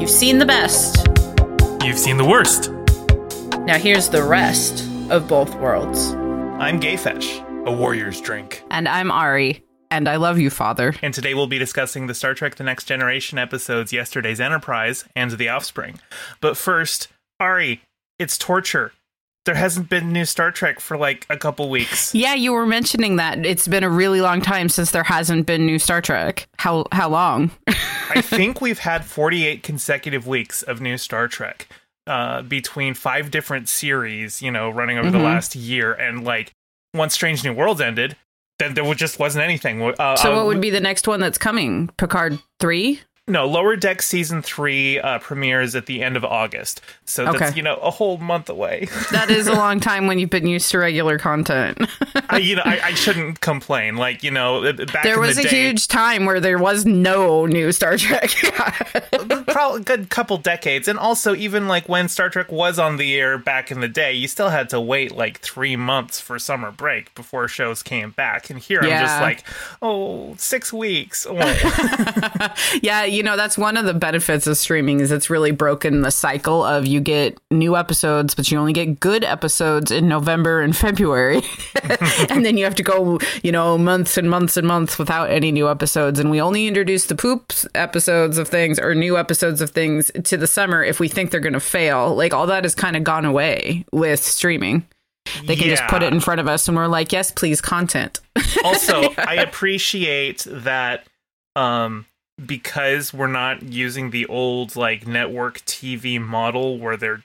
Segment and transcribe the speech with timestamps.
[0.00, 1.06] You've seen the best.
[1.84, 2.70] You've seen the worst.
[3.66, 6.12] Now here's the rest of both worlds.
[6.58, 8.64] I'm GayFesh, a warrior's drink.
[8.70, 10.94] And I'm Ari, and I love you, Father.
[11.02, 15.32] And today we'll be discussing the Star Trek The Next Generation episodes Yesterday's Enterprise and
[15.32, 16.00] The Offspring.
[16.40, 17.08] But first,
[17.38, 17.82] Ari,
[18.18, 18.92] it's torture.
[19.46, 22.14] There hasn't been new Star Trek for like a couple weeks.
[22.14, 25.64] Yeah, you were mentioning that it's been a really long time since there hasn't been
[25.64, 26.46] new Star Trek.
[26.58, 27.50] How how long?
[27.66, 31.68] I think we've had 48 consecutive weeks of new Star Trek
[32.06, 35.12] uh, between five different series, you know, running over Mhm.
[35.12, 35.92] the last year.
[35.94, 36.52] And like,
[36.92, 38.16] once Strange New Worlds ended,
[38.58, 39.80] then there just wasn't anything.
[39.80, 41.88] Uh, so uh, what would be the next one that's coming?
[41.96, 43.00] Picard 3?
[43.30, 47.56] No, Lower Deck season three uh, premieres at the end of August, so that's Okay.
[47.56, 48.88] you know a whole month away.
[49.12, 51.78] That is a long time when you've been used to regular content.
[52.28, 53.96] I, you know, I, I shouldn't complain.
[53.96, 57.46] Like you know, back there was the a day, huge time where there was no
[57.46, 58.30] new Star Trek.
[59.46, 63.14] probably a good couple decades, and also even like when Star Trek was on the
[63.16, 66.70] air back in the day, you still had to wait like three months for summer
[66.70, 68.50] break before shows came back.
[68.50, 69.44] And here I'm just like,
[69.82, 71.26] oh, six weeks.
[71.28, 71.34] Oh.
[72.82, 76.10] yeah, you know, that's one of the benefits of streaming is it's really broken the
[76.10, 80.76] cycle of you get new episodes, but you only get good episodes in November and
[80.76, 81.42] February.
[82.30, 85.52] and then you have to go, you know, months and months and months without any
[85.52, 86.18] new episodes.
[86.18, 90.36] And we only introduce the poops episodes of things or new episodes of things to
[90.36, 92.14] the summer if we think they're going to fail.
[92.14, 94.86] Like all that has kind of gone away with streaming.
[95.44, 98.20] They can just put it in front of us and we're like, yes, please, content.
[98.64, 101.06] also i appreciate that
[101.56, 102.06] um
[102.44, 107.22] because we're not using the old like network tv model where they're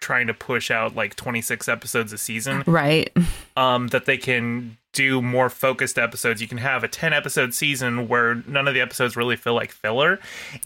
[0.00, 3.12] trying to push out like 26 episodes a season right.
[3.56, 6.40] um that they can do more focused episodes.
[6.40, 9.70] You can have a 10 episode season where none of the episodes really feel like
[9.70, 10.18] filler.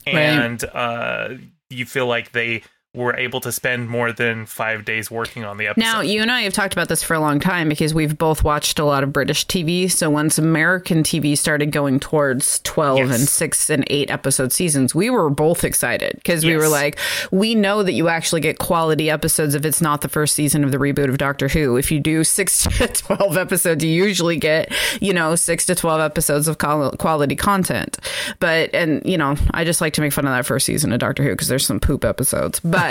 [0.07, 1.35] And uh
[1.69, 2.63] you feel like they
[2.95, 6.31] were able to spend more than five days working on the episode Now, you and
[6.31, 9.03] I have talked about this for a long time because we've both watched a lot
[9.03, 9.91] of British TV.
[9.91, 13.19] So once American TV started going towards 12 Yes.
[13.19, 16.99] and 6 and 8 episode seasons, we were both excited because we were like,
[17.31, 20.71] we know that you actually get quality episodes if it's not the first season of
[20.71, 21.79] the reboot of Doctor Who.
[21.79, 24.71] If you do 6 to 12 episodes, you usually get,
[25.01, 27.97] you know, 6 to 12 episodes of quality content.
[28.39, 30.99] But, and, you know, I just like to make fun of that first season of
[31.01, 32.61] Doctor Who because there's some poop episodes.
[32.61, 32.82] But,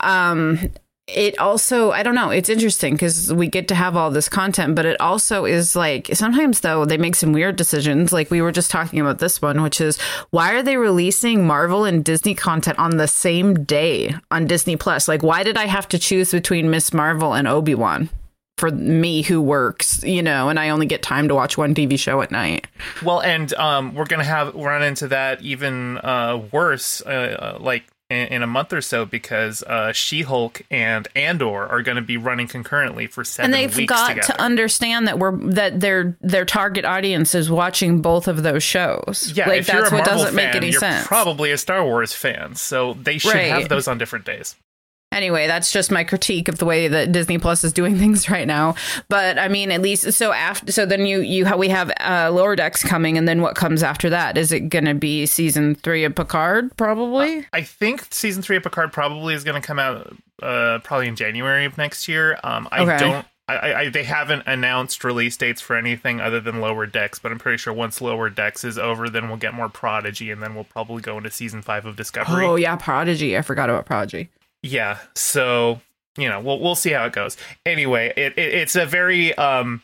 [0.00, 0.58] um,
[1.06, 4.74] it also i don't know it's interesting because we get to have all this content
[4.74, 8.12] but it also is like sometimes though they make some weird decisions.
[8.12, 10.00] Like we were just talking about this one which is
[10.30, 15.06] why are they releasing marvel and disney content on the same day on disney plus?
[15.06, 18.08] Like why did i have to choose between miss marvel and obi-wan
[18.56, 21.98] for me who works you know and i only get time to watch one tv
[21.98, 22.66] show at night?
[23.02, 27.84] Well, and um, we're gonna have run into that even uh, worse, uh, uh, like
[28.14, 32.16] in, in a month or so, because uh, She-Hulk and Andor are going to be
[32.16, 34.26] running concurrently for seven and they've got together.
[34.32, 39.32] to understand that we're that their their target audience is watching both of those shows
[39.34, 41.50] yeah, like if you're that's a what Marvel doesn't make fan, any you're sense Probably
[41.50, 43.46] a Star Wars fan, so they should Right.
[43.48, 44.54] have those on different days.
[45.14, 48.46] Anyway, that's just my critique of the way that Disney Plus is doing things right
[48.46, 48.74] now.
[49.08, 52.30] But I mean, at least so after so then you you ha- we have uh,
[52.32, 54.36] Lower Decks coming, and then what comes after that?
[54.36, 56.76] Is it going to be season three of Picard?
[56.76, 57.46] Probably.
[57.52, 61.16] I think season three of Picard probably is going to come out uh, probably in
[61.16, 62.38] January of next year.
[62.44, 62.98] Um, I Okay.
[62.98, 63.26] don't.
[63.46, 67.38] I, I- they haven't announced release dates for anything other than Lower Decks, but I'm
[67.38, 70.64] pretty sure once Lower Decks is over, then we'll get more Prodigy, and then we'll
[70.64, 72.46] probably go into season five of Discovery.
[72.46, 73.36] oh yeah, Prodigy.
[73.36, 74.30] I forgot about Prodigy.
[74.64, 75.82] Yeah, so
[76.16, 77.36] you know, we'll we'll see how it goes.
[77.66, 79.82] Anyway, it, it it's a very um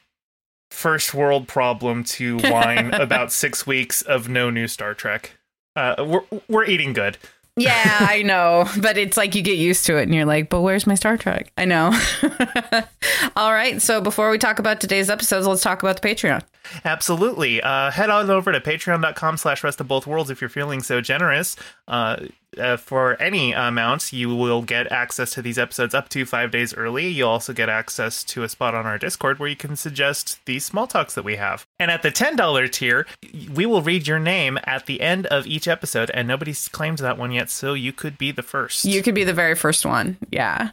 [0.71, 5.33] first world problem to whine about six weeks of no new Star Trek.
[5.77, 7.19] Uh, we're we're eating good.
[7.57, 10.63] Yeah, I know, but it's like you get used to it, and you're like, "But
[10.63, 11.93] where's my Star Trek?" I know.
[13.37, 16.43] All right, so before we talk about today's episodes, let's talk about the Patreon.
[16.85, 17.61] Absolutely.
[17.61, 21.01] Uh, head on over to patreon.com slash rest of both worlds if you're feeling so
[21.01, 21.57] generous.
[21.89, 22.27] Uh,
[22.59, 26.75] uh, for any amount, you will get access to these episodes up to five days
[26.75, 27.09] early.
[27.09, 30.59] You'll also get access to a spot on our Discord where you can suggest the
[30.59, 31.67] small talks that we have.
[31.81, 33.07] And at the $10 tier,
[33.55, 37.17] we will read your name at the end of each episode, and nobody's claimed that
[37.17, 38.85] one yet, so you could be the first.
[38.85, 40.19] You could be the very first one.
[40.31, 40.73] Yeah.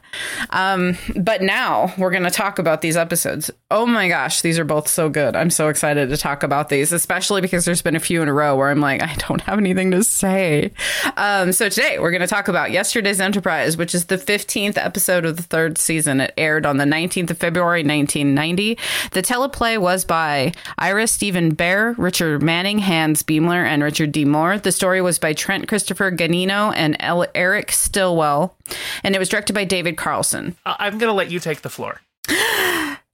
[0.50, 3.50] Um, but now we're going to talk about these episodes.
[3.70, 5.34] Oh my gosh, these are both so good.
[5.34, 8.32] I'm so excited to talk about these, especially because there's been a few in a
[8.34, 10.72] row where I'm like, I don't have anything to say.
[11.16, 15.24] Um, so today we're going to talk about Yesterday's Enterprise, which is the 15th episode
[15.24, 16.20] of the third season.
[16.20, 18.76] It aired on the 19th of February, 1990.
[19.12, 24.24] The teleplay was by Ira Steven Behr, Richard Manning, Hans Beimler, and Richard D.
[24.24, 24.58] Moore.
[24.58, 28.56] The story was by Trent Christopher Ganino and El- Eric Stillwell,
[29.04, 30.56] and it was directed by David Carlson.
[30.66, 32.00] I'm going to let you take the floor.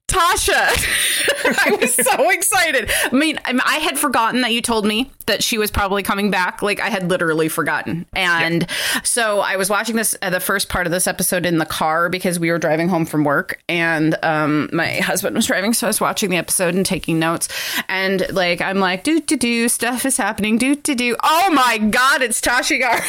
[0.07, 1.25] Tasha.
[1.65, 2.91] I was so excited.
[3.11, 6.29] I mean, I I had forgotten that you told me that she was probably coming
[6.31, 6.61] back.
[6.61, 8.05] Like I had literally forgotten.
[8.13, 8.67] And
[9.03, 12.09] so I was watching this uh, the first part of this episode in the car
[12.09, 15.89] because we were driving home from work and um my husband was driving so I
[15.89, 17.49] was watching the episode and taking notes
[17.89, 21.15] and like I'm like do do do stuff is happening do do do.
[21.23, 23.01] Oh my god, it's Tasha Yar.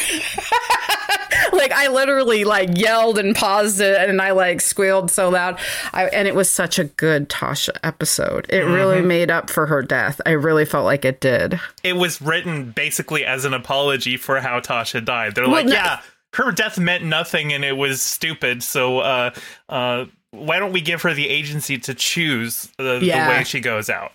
[1.53, 5.59] like I literally like yelled and paused it and I like squealed so loud.
[5.93, 8.45] I, and it was such a good Tasha episode.
[8.49, 9.07] It really Mm-hmm.
[9.07, 10.19] made up for her death.
[10.25, 11.59] I really felt like it did.
[11.83, 15.35] It was written basically as an apology for how Tasha died.
[15.35, 15.99] They're Well, like, no- yeah,
[16.33, 18.63] her death meant nothing and it was stupid.
[18.63, 19.31] So, uh,
[19.69, 23.25] uh, why don't we give her the agency to choose the, Yeah.
[23.27, 24.11] the way she goes out?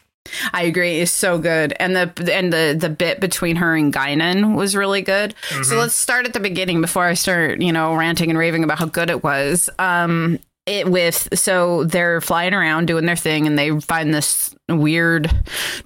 [0.52, 1.00] I agree.
[1.00, 5.02] It's so good, and the and the the bit between her and Guinan was really
[5.02, 5.34] good.
[5.48, 5.64] Mm-hmm.
[5.64, 8.78] So let's start at the beginning before I start, you know, ranting and raving about
[8.78, 9.68] how good it was.
[9.80, 15.28] Um, it with so they're flying around doing their thing, and they find this weird.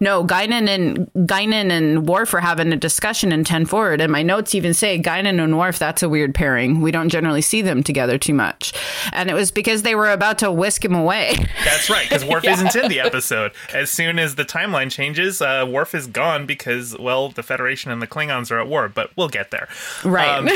[0.01, 4.23] No, Guinan and Guinan and Worf are having a discussion in Ten Forward, and my
[4.23, 5.79] notes even say Guinan and Worf.
[5.79, 6.83] That's a weird pairing.
[6.83, 8.75] We don't generally see them together too much,
[9.13, 11.37] and it was because they were about to whisk him away.
[11.65, 13.53] That's right, because Worf isn't in the episode.
[13.73, 18.03] As soon as the timeline changes, uh, Worf is gone because, well, the Federation and
[18.03, 19.69] the Klingons are at war, but we'll get there.
[20.05, 20.29] Right.
[20.29, 20.49] Um,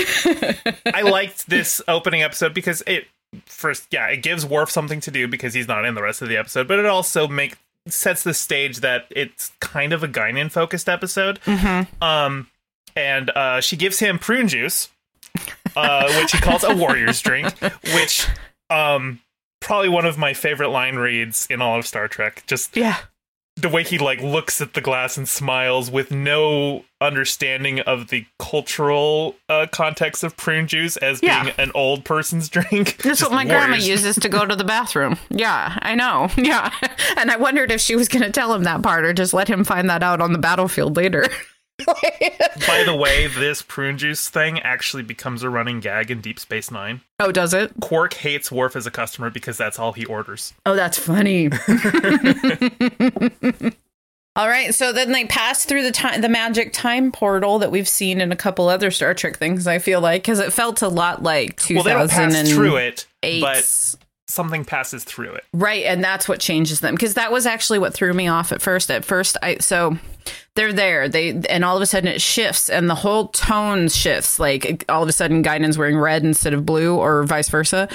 [0.94, 3.06] I liked this opening episode because it
[3.47, 6.29] first, yeah, it gives Worf something to do because he's not in the rest of
[6.29, 7.56] the episode, but it also make
[7.88, 11.38] sets the stage that it's kind of a Guinan focused episode.
[12.00, 12.49] Um,
[12.97, 14.88] and uh, she gives him prune juice,
[15.77, 17.53] uh, which he calls a warrior's drink,
[17.94, 18.27] which
[18.69, 19.21] um
[19.61, 22.43] probably one of my favorite line reads in all of Star Trek.
[22.47, 22.97] Just yeah.
[23.60, 28.26] The way he like looks at the glass and smiles with no understanding of the
[28.38, 31.44] cultural uh, context of prune juice as Yeah.
[31.44, 32.96] being an old person's drink.
[32.98, 35.16] That's Just what my grandma uses to go to the bathroom.
[35.30, 36.28] Yeah, I know.
[36.36, 36.70] Yeah.
[37.16, 39.48] And I wondered if she was going to tell him that part or just let
[39.48, 41.26] him find that out on the battlefield later.
[42.67, 46.71] By the way, this prune juice thing actually becomes a running gag in Deep Space
[46.71, 47.00] Nine.
[47.19, 47.73] oh, does it?
[47.81, 50.53] Quark hates Worf as a customer because that's all he orders.
[50.67, 51.50] Oh, that's funny.
[54.37, 57.88] All right, so then they pass through the time, the magic time portal that we've
[57.88, 59.67] seen in a couple other Star Trek things.
[59.67, 62.77] I feel like because it felt a lot like two Well, thousand pass and through
[62.77, 63.97] it, but
[64.29, 65.44] something passes through it.
[65.53, 68.62] Right, and that's what changes them because that was actually what threw me off at
[68.62, 68.88] first.
[68.91, 69.99] At first, I so
[70.55, 74.38] they're there, they and all of a sudden it shifts and the whole tone shifts.
[74.38, 77.88] Like all of a sudden, Guinan's wearing red instead of blue, or vice versa,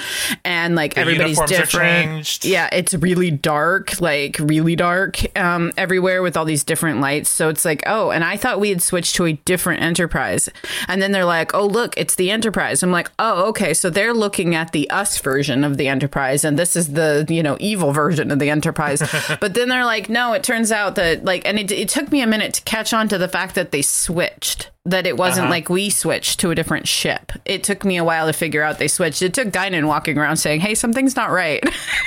[0.44, 2.04] and like The everybody's different.
[2.06, 2.44] changed.
[2.44, 7.28] Yeah, it's really dark, like really dark, um, everywhere with all these different lights.
[7.30, 10.48] So it's like, oh, and I thought we had switched to a different Enterprise,
[10.88, 12.82] and then they're like, oh, look, it's the Enterprise.
[12.82, 16.58] I'm like, oh, okay, so they're looking at the us version of the Enterprise, and
[16.58, 19.02] this is the you know evil version of the Enterprise.
[19.40, 22.22] but then they're like, no, it turns out that like, and it, it took me
[22.22, 24.70] a minute to catch on to the fact that they switched.
[24.84, 25.52] That it wasn't Uh-huh.
[25.54, 27.32] like we switched to a different ship.
[27.44, 29.22] It took me a while to figure out they switched.
[29.22, 31.62] It took Guinan walking around saying, "Hey, something's not right."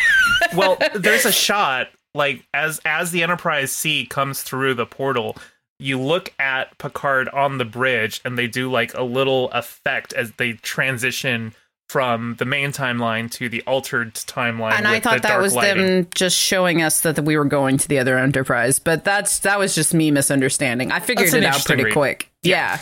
[0.56, 5.36] well, there's a shot like as as the Enterprise C comes through the portal,
[5.78, 10.32] you look at Picard on the bridge, and they do like a little effect as
[10.38, 11.54] they transition
[11.90, 14.74] from the main timeline to the altered timeline.
[14.74, 15.84] and I thought that was lighting.
[15.86, 19.58] them just showing us that we were going to the other Enterprise, but that's that
[19.60, 20.92] was just me misunderstanding.
[20.92, 21.94] I figured it out pretty read.
[21.94, 22.32] quick.
[22.44, 22.80] Yeah.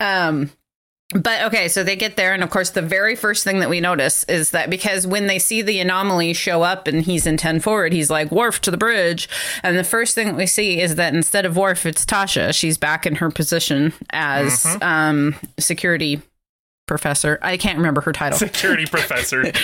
[0.00, 0.50] Um
[1.14, 3.78] but okay, so they get there, and of course, the very first thing that we
[3.78, 7.60] notice is that because when they see the anomaly show up and he's in 10
[7.60, 9.28] forward, he's like, Worf to the bridge.
[9.62, 12.52] And the first thing that we see is that instead of Worf, it's Tasha.
[12.52, 14.82] She's back in her position as Mm-hmm.
[14.82, 16.22] um, security
[16.86, 17.38] professor.
[17.42, 18.38] I can't remember her title.
[18.38, 19.52] security professor.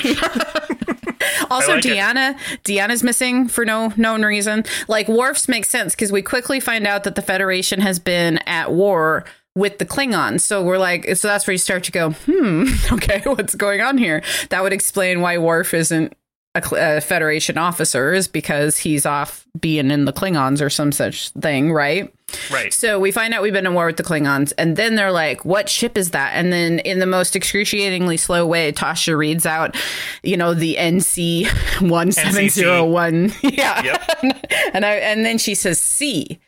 [1.50, 1.96] Also, like it.
[1.96, 4.64] Deanna, Deanna's missing for no known reason.
[4.88, 8.72] Like Worf's makes sense because we quickly find out that the Federation has been at
[8.72, 9.24] war
[9.54, 10.40] with the Klingons.
[10.40, 12.64] So we're like, so that's where you start to go, hmm,
[12.94, 14.22] okay, what's going on here?
[14.48, 16.16] That would explain why Worf isn't
[16.54, 16.62] a,
[16.96, 21.72] a Federation officer, is because he's off being in the Klingons or some such thing,
[21.72, 22.12] right?
[22.50, 22.72] Right.
[22.72, 25.44] So we find out we've been in war with the Klingons, and then they're like,
[25.44, 29.76] "What ship is that?" And then, in the most excruciatingly slow way, Tasha reads out,
[30.22, 31.46] you know, the NC
[31.88, 33.32] one seven zero one.
[33.42, 34.46] Yeah, Yep.
[34.74, 36.38] and I and then she says C,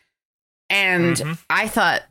[0.70, 1.32] and Mm-hmm.
[1.50, 2.02] I thought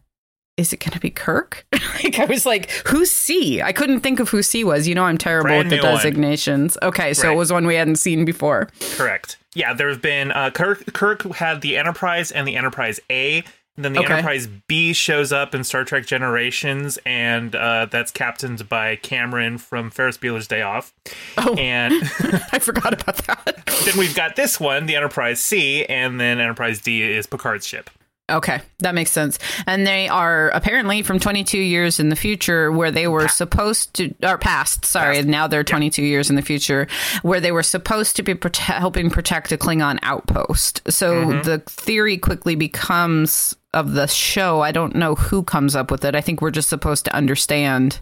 [0.56, 1.66] is it going to be Kirk?
[2.04, 3.60] like I was like, who's C?
[3.60, 4.88] I couldn't think of who C was.
[4.88, 5.96] You know, I'm terrible Brand with the new one.
[5.96, 6.78] designations.
[6.84, 7.34] Okay, so Right.
[7.34, 8.70] it was one we hadn't seen before.
[8.96, 9.38] Correct.
[9.56, 10.94] Yeah, there have been uh, Kirk.
[10.94, 13.44] Kirk had the Enterprise and the Enterprise A.
[13.76, 14.14] And then the Okay.
[14.14, 19.90] Enterprise B shows up in Star Trek Generations, and uh, that's captained by Cameron from
[19.90, 20.94] Ferris Bueller's Day Off.
[21.38, 21.56] Oh.
[21.56, 21.94] And
[22.52, 23.64] I forgot about that.
[23.86, 27.90] then we've got this one, the Enterprise C, and then Enterprise D is Picard's ship.
[28.32, 29.38] Okay, that makes sense.
[29.68, 34.16] And they are apparently from 22 years in the future, where they were supposed to,
[34.24, 35.28] or past, sorry, Past.
[35.28, 36.88] now they're 22 years in the future,
[37.22, 40.82] where they were supposed to be prote- helping protect a Klingon outpost.
[40.90, 41.42] So Mm-hmm.
[41.44, 44.62] the theory quickly becomes of the show.
[44.62, 46.16] I don't know who comes up with it.
[46.16, 48.00] I think we're just supposed to understand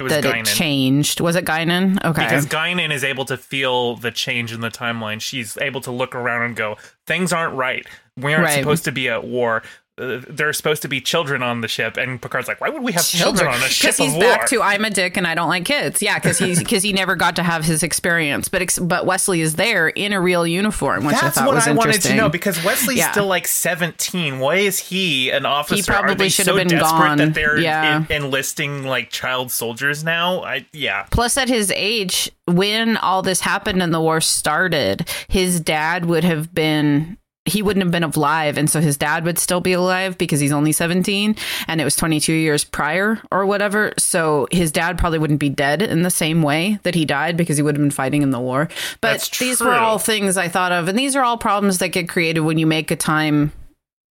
[0.00, 1.20] It that it changed.
[1.20, 2.04] Was it Guinan?
[2.04, 2.24] Okay.
[2.24, 5.20] Because Guinan is able to feel the change in the timeline.
[5.20, 6.76] She's able to look around and go,
[7.06, 7.86] things aren't right.
[8.20, 8.58] We aren't Right.
[8.58, 9.62] supposed to be at war.
[10.00, 11.98] Uh, there are supposed to be children on the ship.
[11.98, 14.62] And Picard's like, why would we have children, on a ship because he's back to
[14.62, 16.00] I'm a dick and I don't like kids.
[16.00, 18.48] Yeah, because he's because he never got to have his experience.
[18.48, 21.56] But ex- but Wesley is there in a real uniform, which I That's thought what
[21.56, 22.16] was I wanted to interesting.
[22.16, 23.12] know because Wesley's Yeah.
[23.12, 24.38] still like 17.
[24.38, 25.76] Why is he an officer?
[25.76, 27.18] He probably should so have been gone.
[27.18, 28.04] that they're Yeah.
[28.10, 30.42] en- enlisting like child soldiers now?
[30.42, 31.04] I yeah.
[31.10, 36.24] Plus, at his age, when all this happened and the war started, his dad would
[36.24, 37.18] have been.
[37.44, 40.52] He wouldn't have been alive, and so his dad would still be alive because he's
[40.52, 41.34] only 17
[41.66, 43.92] and it was 22 years prior or whatever.
[43.98, 47.56] So his dad probably wouldn't be dead in the same way that he died because
[47.56, 48.68] he would have been fighting in the war.
[49.00, 52.08] But these were all things I thought of, and these are all problems that get
[52.08, 53.52] created when you make a time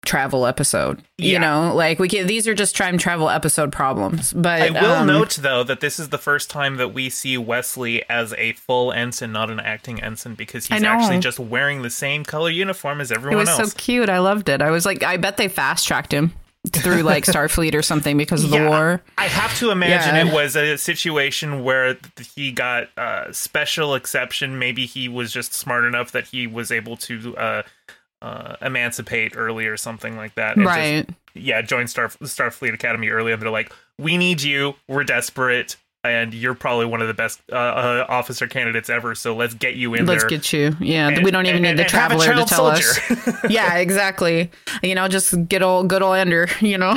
[0.04, 1.02] travel episode.
[1.18, 4.32] You know, like we can, these are just time travel episode problems.
[4.32, 7.38] But I will um, note though that this is the first time that we see
[7.38, 11.90] Wesley as a full ensign, not an acting ensign, because he's actually just wearing the
[11.90, 13.34] same color uniform as everyone.
[13.36, 13.72] It was else.
[13.72, 14.08] so cute.
[14.08, 14.60] I loved it.
[14.60, 16.32] I was like, I bet they fast tracked him
[16.72, 19.02] through like Starfleet or something because of the Yeah, war.
[19.18, 20.26] I have to imagine Yeah.
[20.26, 21.96] it was a situation where
[22.36, 24.60] he got uh, special exception.
[24.60, 27.62] Maybe he was just smart enough that he was able to uh,
[28.22, 30.56] uh, emancipate early or something like that.
[30.56, 31.08] and just- Right.
[31.34, 34.74] yeah, join Star Starfleet Academy early, and they're like, "We need you.
[34.88, 39.36] We're desperate." And you're probably one of the best uh, uh, officer candidates ever, so
[39.36, 40.30] let's get you in Let's there.
[40.30, 40.76] get you.
[40.80, 42.98] Yeah, and- we don't even and- need the and have traveler to tell us.
[43.48, 44.50] yeah, exactly.
[44.82, 46.48] You know, just get old, good old Ender.
[46.60, 46.94] You know.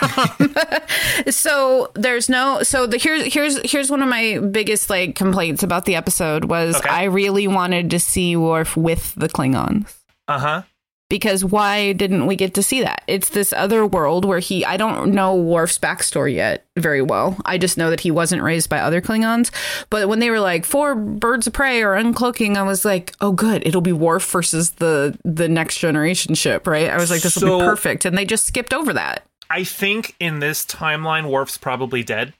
[1.30, 2.62] so there's no.
[2.62, 6.76] So the here's here's here's one of my biggest like complaints about the episode was
[6.76, 6.88] Okay.
[6.88, 9.94] I really wanted to see Worf with the Klingons.
[10.30, 10.62] Uh huh.
[11.08, 13.02] because why didn't we get to see that?
[13.08, 17.36] It's this other world where he, I don't know Worf's backstory yet very well.
[17.44, 19.50] I just know that he wasn't raised by other Klingons.
[19.90, 23.32] But when they were like, four birds of prey or uncloaking, I was like, oh,
[23.32, 23.66] good.
[23.66, 26.88] It'll be Worf versus the, the next generation ship, right?
[26.88, 28.04] I was like, this will So- be perfect.
[28.04, 29.24] And they just skipped over that.
[29.52, 32.32] I think in this timeline, Worf's probably dead,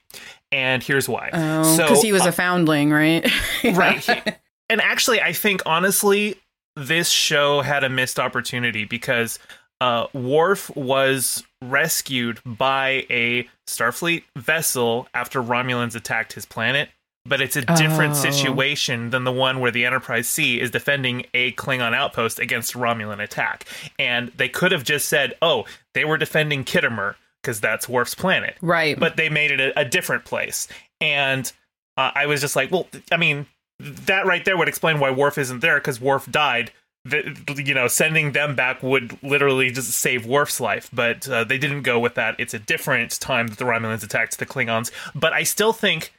[0.49, 1.29] and here's why.
[1.33, 3.29] Oh, So, because he was uh, a foundling, right?
[3.65, 4.39] right.
[4.69, 6.37] and actually, I think honestly,
[6.75, 9.39] this show had a missed opportunity because
[9.79, 16.89] uh, Worf was rescued by a Starfleet vessel after Romulans attacked his planet.
[17.23, 18.15] But it's a different Oh.
[18.15, 22.79] situation than the one where the Enterprise C is defending a Klingon outpost against a
[22.79, 23.65] Romulan attack.
[23.99, 27.13] And they could have just said, oh, they were defending Khitomer
[27.43, 28.99] because that's Worf's planet right.
[28.99, 30.67] but they made it a, a different place.
[30.99, 31.51] And
[31.95, 33.45] uh, I was just like, well, I mean,
[33.81, 36.71] that right there would explain why Worf isn't there because Worf died.
[37.03, 41.57] The, you know, sending them back would literally just save Worf's life, but uh, they
[41.57, 42.35] didn't go with that.
[42.37, 46.13] It's a different time that the Romulans attacked the Klingons, but I still think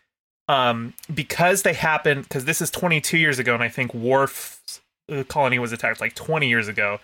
[0.48, 5.22] um, because they happened because this is 22 years ago, and I think Worf's uh,
[5.28, 6.98] colony was attacked like 20 years ago.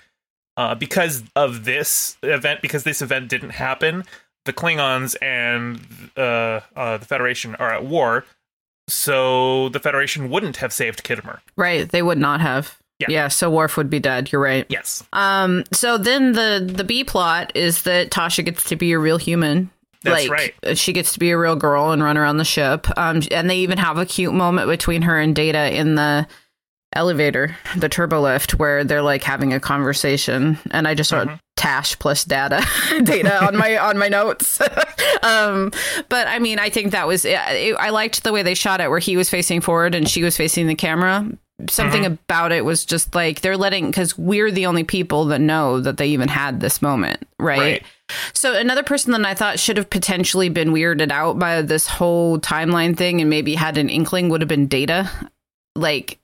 [0.57, 4.03] Uh, because of this event, because this event didn't happen,
[4.45, 5.81] the Klingons and
[6.17, 8.25] uh, uh, the Federation are at war,
[8.89, 11.39] so the Federation wouldn't have saved Khitomer.
[11.57, 11.89] right.
[11.89, 12.77] They would not have.
[12.99, 13.07] Yeah.
[13.11, 13.29] yeah.
[13.29, 14.33] So Worf would be dead.
[14.33, 14.67] You're right.
[14.69, 15.63] Yes, Um.
[15.73, 19.71] So then the the B plot is that Tasha gets to be a real human.
[20.03, 20.79] That's like, right.
[20.79, 22.89] She gets to be a real girl and run around the ship.
[22.97, 23.23] Um.
[23.31, 26.27] And they even have a cute moment between her and Data in the
[26.93, 30.59] elevator, the turbo lift, where they're like having a conversation.
[30.71, 31.29] And I just wrote
[31.59, 32.65] Tash plus Data
[33.03, 34.61] Data on my on my notes.
[35.23, 35.73] um.
[36.09, 37.25] But I mean, I think that was.
[37.25, 40.23] It, I liked the way they shot it, where he was facing forward and she
[40.23, 41.29] was facing the camera
[41.69, 45.81] something about it was just like they're letting because we're the only people that know
[45.81, 47.59] that they even had this moment right?
[47.59, 47.83] Right.
[48.33, 52.39] so another person that i thought should have potentially been weirded out by this whole
[52.39, 55.11] timeline thing and maybe had an inkling would have been data
[55.75, 56.21] like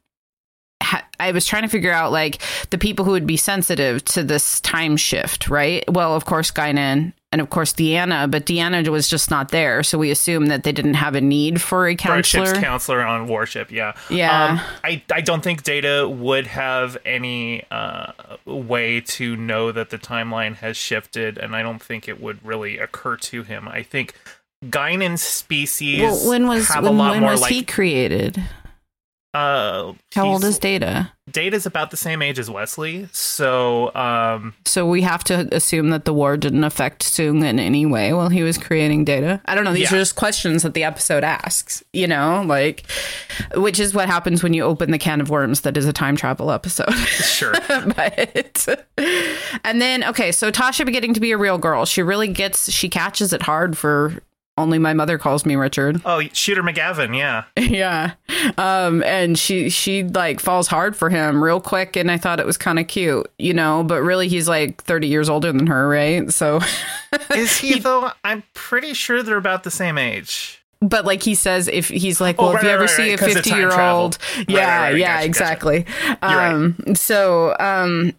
[0.84, 4.22] ha- I was trying to figure out like the people who would be sensitive to
[4.22, 5.84] this time shift, right?
[5.90, 9.98] Well, of course, Guinan and of course Deanna, but Deanna was just not there, so
[9.98, 12.46] we assume that they didn't have a need for a For a counselor.
[12.46, 13.94] ship's counselor on warship, yeah.
[14.08, 14.44] Yeah.
[14.50, 18.12] Um, I, I don't think Data would have any uh,
[18.44, 22.78] way to know that the timeline has shifted, and I don't think it would really
[22.78, 23.66] occur to him.
[23.66, 24.14] I think
[24.70, 28.40] Guinan's species well, when was have when, a lot when more was like he created?
[29.34, 31.10] Uh How old is Data?
[31.30, 36.04] Data's about the same age as Wesley, so um So we have to assume that
[36.04, 39.40] the war didn't affect Soong in any way while he was creating data.
[39.46, 39.72] I don't know.
[39.72, 39.96] These Yeah.
[39.96, 42.84] are just questions that the episode asks, you know, like,
[43.56, 46.14] which is what happens when you open the can of worms that is a time
[46.16, 46.92] travel episode.
[46.94, 47.54] sure.
[47.68, 48.86] but,
[49.64, 52.88] and then, okay, so Tasha beginning to be a real girl, she really gets, she
[52.88, 54.22] catches it hard for
[54.56, 56.00] only my mother calls me Richard.
[56.04, 57.44] Oh, Shooter McGavin, yeah.
[57.58, 58.12] yeah.
[58.56, 61.96] Um, and she, she like falls hard for him real quick.
[61.96, 65.08] And I thought it was kind of cute, you know, but really he's like 30
[65.08, 66.32] years older than her, right?
[66.32, 66.60] So.
[67.34, 68.10] Is he though?
[68.22, 70.60] I'm pretty sure they're about the same age.
[70.80, 73.02] But like he says, if he's like, Oh, well, right, if you ever right, see
[73.10, 74.18] right, a 'cause of time fifty year old,
[74.48, 75.24] yeah, yeah, gotcha, gotcha.
[75.26, 75.86] exactly.
[76.22, 76.52] right.
[76.52, 78.12] Um, so, um,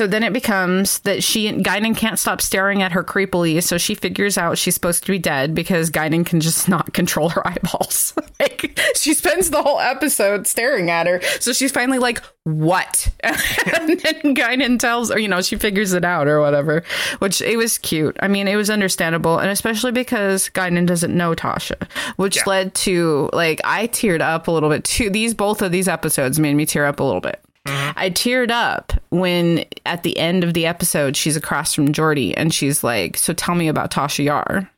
[0.00, 3.94] so then it becomes that she Guinan can't stop staring at her creepily, so she
[3.94, 8.14] figures out she's supposed to be dead because Guinan can just not control her eyeballs.
[8.40, 14.00] like she spends the whole episode staring at her, so she's finally like, "What?" and
[14.00, 16.82] then Guinan tells, or you know, she figures it out or whatever.
[17.18, 18.16] Which it was cute.
[18.20, 22.44] I mean, it was understandable, and especially because Guinan doesn't know Tasha, which Yeah.
[22.46, 25.10] led to like I teared up a little bit too.
[25.10, 27.38] These both of these episodes made me tear up a little bit.
[27.66, 32.54] I teared up when at the end of the episode she's across from Geordi and
[32.54, 34.70] she's like, "So tell me about Tasha Yar."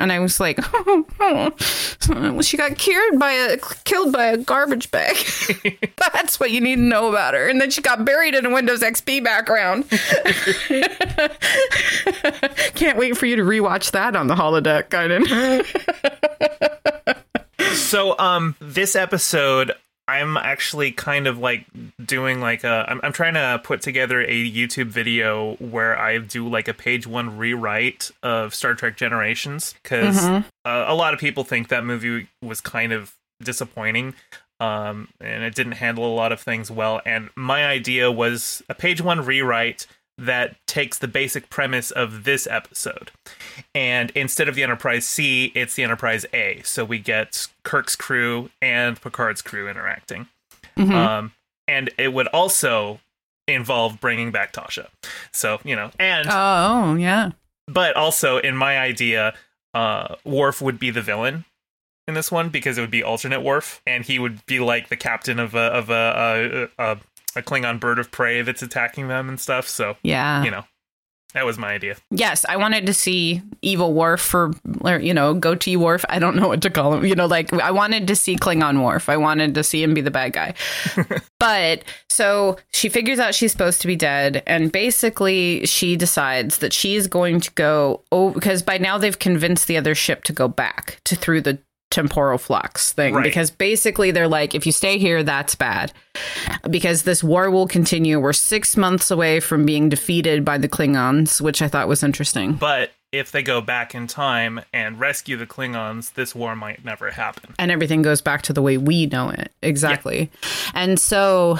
[0.00, 0.58] And I was like,
[1.18, 1.52] well,
[2.40, 5.14] she got cured by a killed by a garbage bag.
[6.14, 7.46] That's what you need to know about her.
[7.46, 9.90] And then she got buried in a Windows XP background.
[12.74, 15.26] Can't wait for you to rewatch that on the holodeck, Guinan.
[17.74, 19.72] So, um, this episode,
[20.10, 21.66] I'm actually kind of like
[22.04, 22.84] doing like a.
[22.88, 27.06] I'm, I'm trying to put together a YouTube video where I do like a page
[27.06, 32.28] one rewrite of Star Trek Generations because uh, a lot of people think that movie
[32.42, 34.14] was kind of disappointing.
[34.58, 37.00] Um, and it didn't handle a lot of things well.
[37.06, 39.86] And my idea was a page one rewrite
[40.20, 43.10] that takes the basic premise of this episode.
[43.74, 46.60] And instead of the Enterprise C, it's the Enterprise A.
[46.64, 50.28] So we get Kirk's crew and Picard's crew interacting.
[50.76, 51.32] Um,
[51.68, 53.00] and it would also
[53.46, 54.86] involve bringing back Tasha.
[55.32, 57.32] So, you know, and Oh, yeah.
[57.66, 59.34] but also in my idea,
[59.74, 61.44] uh, Worf would be the villain
[62.08, 64.96] in this one because it would be alternate Worf, and he would be like the
[64.96, 66.98] captain of a of a a, a,
[67.36, 69.68] a Klingon bird of prey that's attacking them and stuff.
[69.68, 70.42] So Yeah.
[70.44, 70.64] you know,
[71.32, 71.94] that was my idea.
[72.10, 76.04] Yes, I wanted to see Evil Worf for, or you know, Goatee Worf.
[76.08, 77.04] I don't know what to call him.
[77.04, 79.08] You know, like I wanted to see Klingon Worf.
[79.08, 80.54] I wanted to see him be the bad guy.
[81.38, 86.72] but so she figures out she's supposed to be dead, and basically she decides that
[86.72, 88.02] she's going to go.
[88.10, 91.58] Oh, because by now they've convinced the other ship to go back to through the
[91.90, 93.14] temporal flux thing.
[93.14, 93.24] Right.
[93.24, 95.92] because basically they're like if you stay here that's bad.
[96.68, 98.18] Because this war will continue.
[98.20, 102.54] We're 6 months away from being defeated by the klingons which i thought was interesting.
[102.54, 107.10] But if they go back in time and rescue the Klingons, this war might never
[107.10, 107.54] happen.
[107.58, 109.50] and everything goes back to the way we know it.
[109.62, 110.30] Exactly.
[110.74, 111.58] And so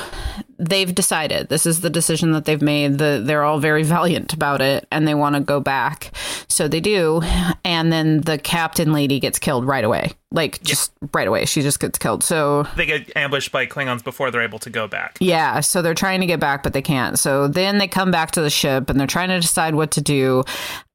[0.58, 1.48] they've decided.
[1.48, 2.98] This is the decision that they've made.
[2.98, 6.12] The, they're all very valiant about it and they want to go back.
[6.48, 7.20] So they do.
[7.64, 11.80] And then the captain lady gets killed right away like just right away she just
[11.80, 15.16] gets killed so They get ambushed by Klingons before they're able to go back.
[15.20, 17.18] yeah, so they're trying to get back, but they can't.
[17.18, 20.00] So then they come back to the ship and they're trying to decide what to
[20.00, 20.44] do.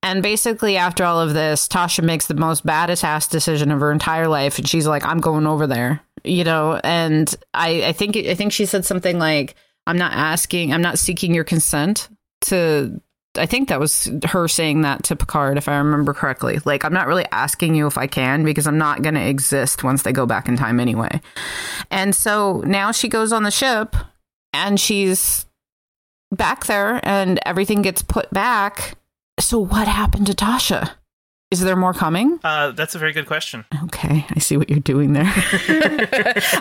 [0.01, 3.91] And basically, after all of this, Tasha makes the most baddest ass decision of her
[3.91, 6.79] entire life, and she's like, "I'm going over there," you know.
[6.83, 9.55] And I, I think, I think she said something like,
[9.87, 12.07] "I'm not asking, I'm not seeking your consent
[12.41, 13.01] to."
[13.37, 16.59] I think that was her saying that to Picard, if I remember correctly.
[16.65, 19.83] Like, I'm not really asking you if I can because I'm not going to exist
[19.83, 21.21] once they go back in time anyway.
[21.91, 23.95] And so now she goes on the ship
[24.53, 25.45] and she's
[26.31, 28.97] back there and everything gets put back.
[29.39, 30.91] So what happened to Tasha?
[31.51, 32.39] Is there more coming?
[32.43, 33.65] Uh, that's a very good question.
[33.86, 35.31] Okay, I see what you're doing there.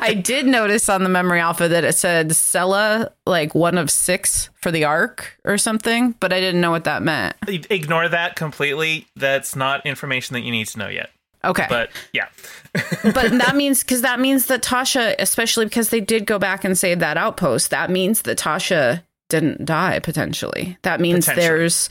[0.00, 4.50] I did notice on the memory alpha that it said Sela like one of six
[4.60, 7.34] for the arc or something, but I didn't know what that meant.
[7.48, 9.06] Ignore that completely.
[9.16, 11.10] That's not information that you need to know yet.
[11.44, 11.66] Okay.
[11.68, 12.28] But yeah.
[13.02, 16.76] but that means because that means that Tasha, especially because they did go back and
[16.76, 20.76] save that outpost, that means that Tasha didn't die potentially.
[20.82, 21.46] That means Potentially.
[21.46, 21.88] there's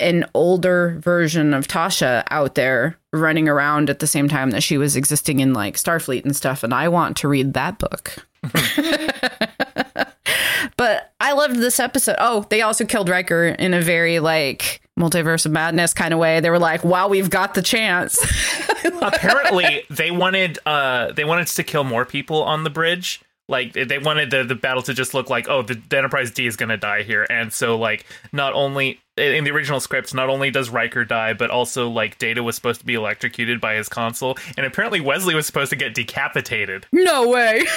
[0.00, 4.78] an older version of Tasha out there running around at the same time that she
[4.78, 6.62] was existing in like Starfleet and stuff.
[6.62, 8.26] And I want to read that book.
[10.76, 12.16] but I loved this episode.
[12.18, 16.40] Oh, they also killed Riker in a very like multiverse of madness kind of way.
[16.40, 18.18] They were like, "Wow, we've got the chance."
[19.02, 23.20] Apparently, they wanted uh they wanted to kill more people on the bridge.
[23.48, 26.46] Like they wanted the, the battle to just look like, oh, the, the Enterprise D
[26.46, 30.50] is gonna die here, and so like not only in the original script, not only
[30.50, 34.36] does Riker die, but also like Data was supposed to be electrocuted by his console,
[34.56, 36.86] and apparently Wesley was supposed to get decapitated.
[36.90, 37.62] No way.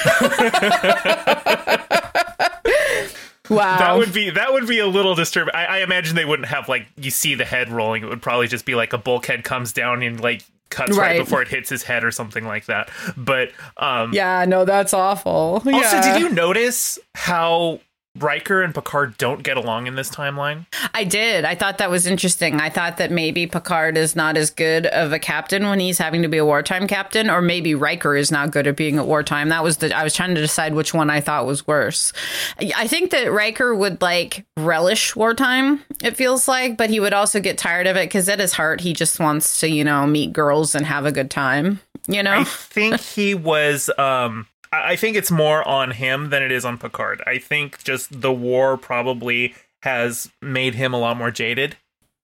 [3.48, 3.78] wow.
[3.78, 5.54] That would be that would be a little disturbing.
[5.54, 8.02] I, I imagine they wouldn't have like you see the head rolling.
[8.02, 11.18] It would probably just be like a bulkhead comes down and like cuts right, Right.
[11.20, 12.90] before it hits his head or something like that.
[13.16, 15.32] But um yeah, no, that's awful.
[15.64, 16.12] also, yeah.
[16.12, 17.80] did you notice how
[18.18, 20.66] Riker and Picard don't get along in this timeline?
[20.92, 21.44] I did.
[21.44, 22.60] I thought that was interesting.
[22.60, 26.22] I thought that maybe Picard is not as good of a captain when he's having
[26.22, 29.48] to be a wartime captain, or maybe Riker is not good at being at wartime.
[29.48, 32.12] That was the I was trying to decide which one I thought was worse.
[32.58, 37.40] I think that Riker would like relish wartime, it feels like, but he would also
[37.40, 40.32] get tired of it because at his heart he just wants to, you know, meet
[40.32, 41.80] girls and have a good time.
[42.08, 42.40] You know?
[42.40, 46.78] I think he was um I think it's more on him than it is on
[46.78, 47.22] Picard.
[47.26, 51.76] I think just the war probably has made him a lot more jaded.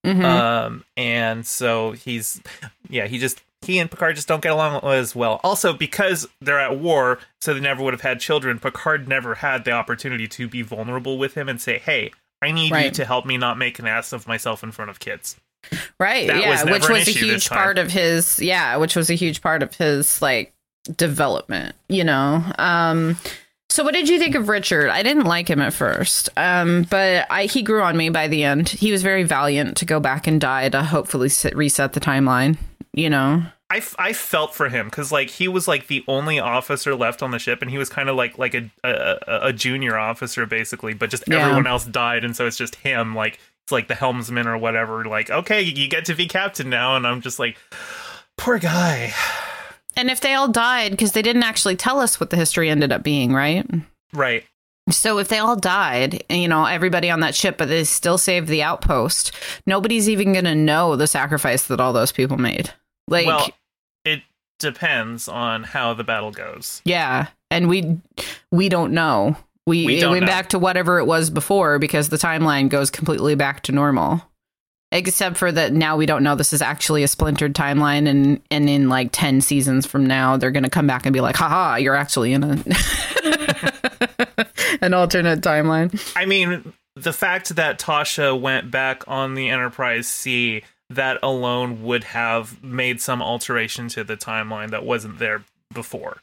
[0.04, 0.22] Mhm.
[0.22, 2.40] Um, and so he's,
[2.88, 5.40] yeah, he just, he and Picard just don't get along as well.
[5.42, 9.64] Also, because they're at war, so they never would have had children, Picard never had
[9.64, 13.26] the opportunity to be vulnerable with him and say, hey, I need you to help
[13.26, 15.36] me not make an ass of myself in front of kids.
[15.98, 16.28] Right.
[16.28, 19.40] That yeah, was which was a huge part of his yeah, which was a huge
[19.40, 20.52] part of his like
[20.86, 22.42] development, you know.
[22.58, 23.16] Um
[23.68, 24.88] so what did you think of Richard?
[24.88, 26.28] I didn't like him at first.
[26.36, 28.68] Um but I he grew on me by the end.
[28.68, 32.56] He was very valiant to go back and die to hopefully sit, reset the timeline,
[32.92, 33.42] you know.
[33.68, 37.20] I, f- I felt for him because like he was like the only officer left
[37.20, 39.16] on the ship and he was kind of like like a, a
[39.48, 41.40] a junior officer basically but just Yeah.
[41.40, 45.04] everyone else died and so it's just him like it's like the helmsman or whatever
[45.06, 47.56] like okay you get to be captain now and I'm just like
[48.38, 49.12] poor guy
[49.96, 52.92] And if they all died because they didn't actually tell us what the history ended
[52.92, 53.66] up being, right?
[54.12, 54.44] right
[54.90, 58.48] So if they all died, you know, everybody on that ship, but they still saved
[58.48, 59.32] the outpost,
[59.66, 62.70] nobody's even going to know the sacrifice that all those people made.
[63.08, 63.48] Like, well
[64.04, 64.22] it
[64.58, 67.98] depends on how the battle goes yeah, and we
[68.52, 69.36] we don't know.
[69.66, 70.28] We, We don't went know.
[70.28, 74.22] back to whatever it was before because the timeline goes completely back to normal.
[74.92, 78.70] Except for that now we don't know this is actually a splintered timeline and and
[78.70, 81.76] in like 10 seasons from now they're going to come back and be like, "Haha,
[81.76, 82.50] you're actually in a
[84.80, 90.62] an alternate timeline." I mean, the fact that Tasha went back on the Enterprise C,
[90.90, 95.42] that alone would have made some alteration to the timeline that wasn't there
[95.74, 96.18] before.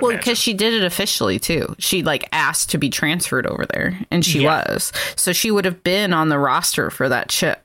[0.00, 1.74] Well, because she did it officially too.
[1.78, 4.64] She like asked to be transferred over there, and she Yeah.
[4.68, 4.92] was.
[5.16, 7.62] So she would have been on the roster for that ship.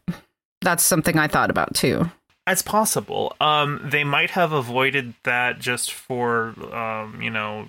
[0.66, 2.12] That's something I thought about too.
[2.48, 3.36] It's possible.
[3.40, 7.68] Um, they might have avoided that just for, um, you know,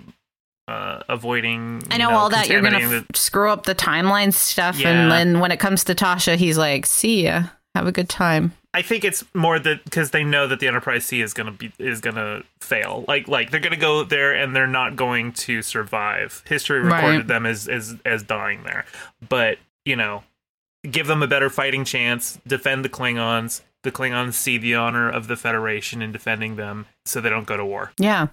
[0.67, 1.81] uh, avoiding.
[1.89, 4.89] I you know, all that you're gonna f- screw up the timeline stuff, Yeah.
[4.89, 8.51] and then when it comes to Tasha, he's like, "See ya, have a good time."
[8.73, 11.71] I think it's more that because they know that the Enterprise C is gonna be
[11.79, 13.05] is gonna fail.
[13.07, 16.43] Like like they're gonna go there and they're not going to survive.
[16.45, 17.27] History recorded Right.
[17.27, 18.85] them as as as dying there.
[19.27, 20.23] But you know,
[20.89, 22.39] give them a better fighting chance.
[22.47, 23.61] Defend the Klingons.
[23.83, 27.57] The Klingons see the honor of the Federation in defending them, so they don't go
[27.57, 27.91] to war.
[27.97, 28.27] Yeah.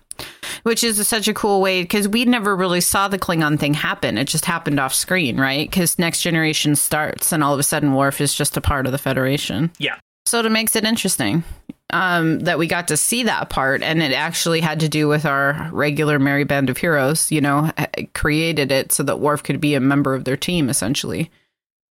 [0.62, 4.16] Which is such a cool way because we never really saw the Klingon thing happen.
[4.16, 5.70] It just happened off screen, right?
[5.70, 8.92] Because Next Generation starts and all of a sudden Worf is just a part of
[8.92, 9.70] the Federation.
[9.78, 9.98] Yeah.
[10.26, 11.44] So it makes it interesting
[11.90, 15.26] um, that we got to see that part, and it actually had to do with
[15.26, 17.30] our regular Merry Band of Heroes.
[17.30, 17.70] You know,
[18.14, 21.30] created it so that Worf could be a member of their team, essentially.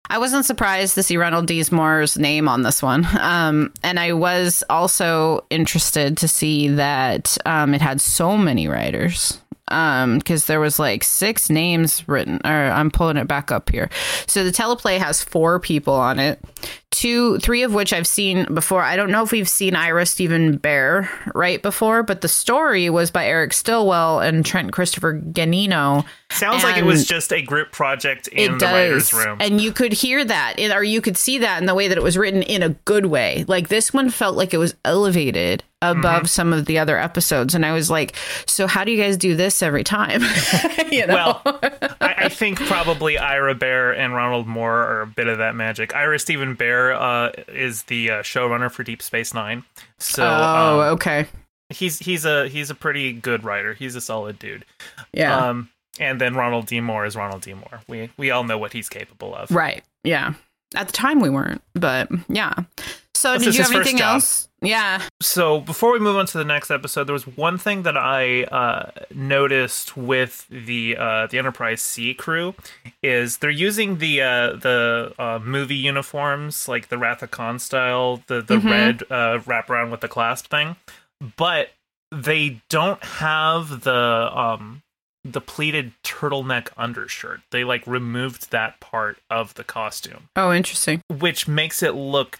[0.10, 1.64] I wasn't surprised to see Ronald D.
[1.72, 7.74] Moore's name on this one, um, and I was also interested to see that um,
[7.74, 13.18] it had so many writers because there was like six names written or i'm pulling
[13.18, 13.88] it back up here
[14.26, 16.40] so the teleplay has four people on it
[16.92, 18.82] two, three of which I've seen before.
[18.84, 23.12] I don't know if we've seen Ira Steven Behr right before, but the story was
[23.12, 26.06] by Eric Stillwell and Trent Christopher Ganino.
[26.32, 29.38] Sounds like it was just a group project in the writer's room.
[29.42, 31.98] and you could hear that, in, or you could see that in the way that
[31.98, 33.46] it was written in a good way.
[33.48, 36.26] Like this one felt like it was elevated above Mm-hmm.
[36.26, 38.14] some of the other episodes, and I was like,
[38.46, 40.22] "So how do you guys do this every time?"
[40.92, 41.40] you know?
[41.44, 41.60] Well,
[42.02, 45.96] I, I think probably Ira Behr and Ronald Moore are a bit of that magic.
[45.96, 49.64] Ira Steven Behr uh, is the uh, showrunner for Deep Space Nine,
[49.98, 51.26] so oh, um, okay,
[51.70, 53.74] he's he's a he's a pretty good writer.
[53.74, 54.66] He's a solid dude.
[55.14, 56.80] yeah, Um, and then Ronald D.
[56.82, 57.54] Moore is Ronald D.
[57.54, 57.82] Moore.
[57.88, 59.52] We we all know what he's capable of.
[59.52, 60.34] right, yeah.
[60.76, 62.54] At the time, we weren't, but yeah.
[63.20, 64.48] So, This did you have anything else?
[64.62, 65.02] Yeah.
[65.22, 68.44] So before we move on to the next episode, there was one thing that I
[68.44, 72.56] uh, noticed with the uh, the Enterprise C crew
[73.04, 78.24] is they're using the uh, the uh, movie uniforms like the Wrath of Khan style,
[78.28, 80.78] the the red uh, wraparound with the clasp thing,
[81.36, 81.72] but
[82.12, 84.82] they don't have the um
[85.26, 87.42] the pleated turtleneck undershirt.
[87.52, 91.02] They like removed that part of the costume, Oh, interesting.
[91.10, 92.40] which makes it look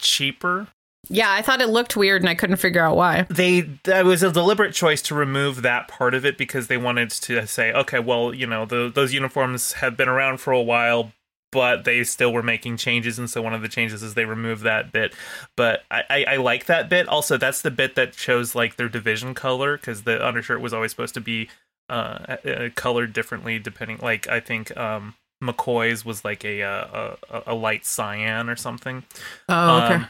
[0.00, 0.68] cheaper?
[1.08, 3.26] Yeah, I thought it looked weird, and I couldn't figure out why.
[3.30, 7.10] they that was a deliberate choice to remove that part of it because they wanted
[7.10, 11.12] to say okay well you know the, those uniforms have been around for a while
[11.52, 14.62] but they still were making changes and so one of the changes is they removed
[14.62, 15.14] that bit.
[15.56, 17.08] But i, I, I like that bit.
[17.08, 20.90] Also that's the bit that shows like their division color because the undershirt was always
[20.90, 21.48] supposed to be
[21.88, 27.42] uh, uh colored differently depending like i think um mccoy's was like a uh, a,
[27.48, 29.02] a light cyan or something
[29.48, 29.94] Oh, okay.
[29.94, 30.06] um,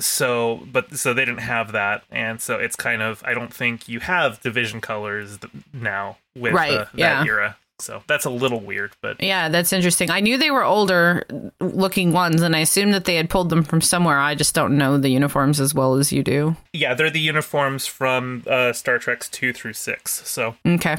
[0.00, 3.88] so but so they didn't have that and so it's kind of i don't think
[3.88, 5.38] you have division colors
[5.72, 7.24] now with Right, uh, that yeah.
[7.24, 10.08] era so that's a little weird but Yeah, that's interesting.
[10.08, 11.24] I knew they were older
[11.58, 14.18] looking ones, and I assumed that they had pulled them from somewhere.
[14.20, 16.54] I just don't know the uniforms as well as you do.
[16.72, 20.98] yeah they're the uniforms from uh, star trek's 2 through 6 so Okay.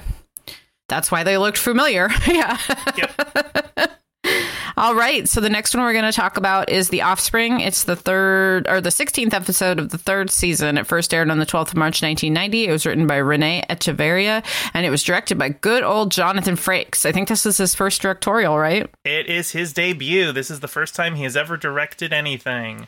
[0.90, 2.10] That's why they looked familiar.
[2.28, 2.58] yeah.
[2.98, 3.12] yep
[4.76, 5.30] All right.
[5.30, 7.60] So the next one we're going to talk about is The Offspring.
[7.60, 10.80] It's the third or the 16th episode of the third season.
[10.80, 12.68] It first aired on the 12th of March, 1990.
[12.68, 14.44] It was written by Renee Echevarria
[14.74, 17.06] and it was directed by good old Jonathan Frakes.
[17.06, 18.90] I think this is his first directorial, right?
[19.06, 22.88] it is his debut this is the first time he has ever directed anything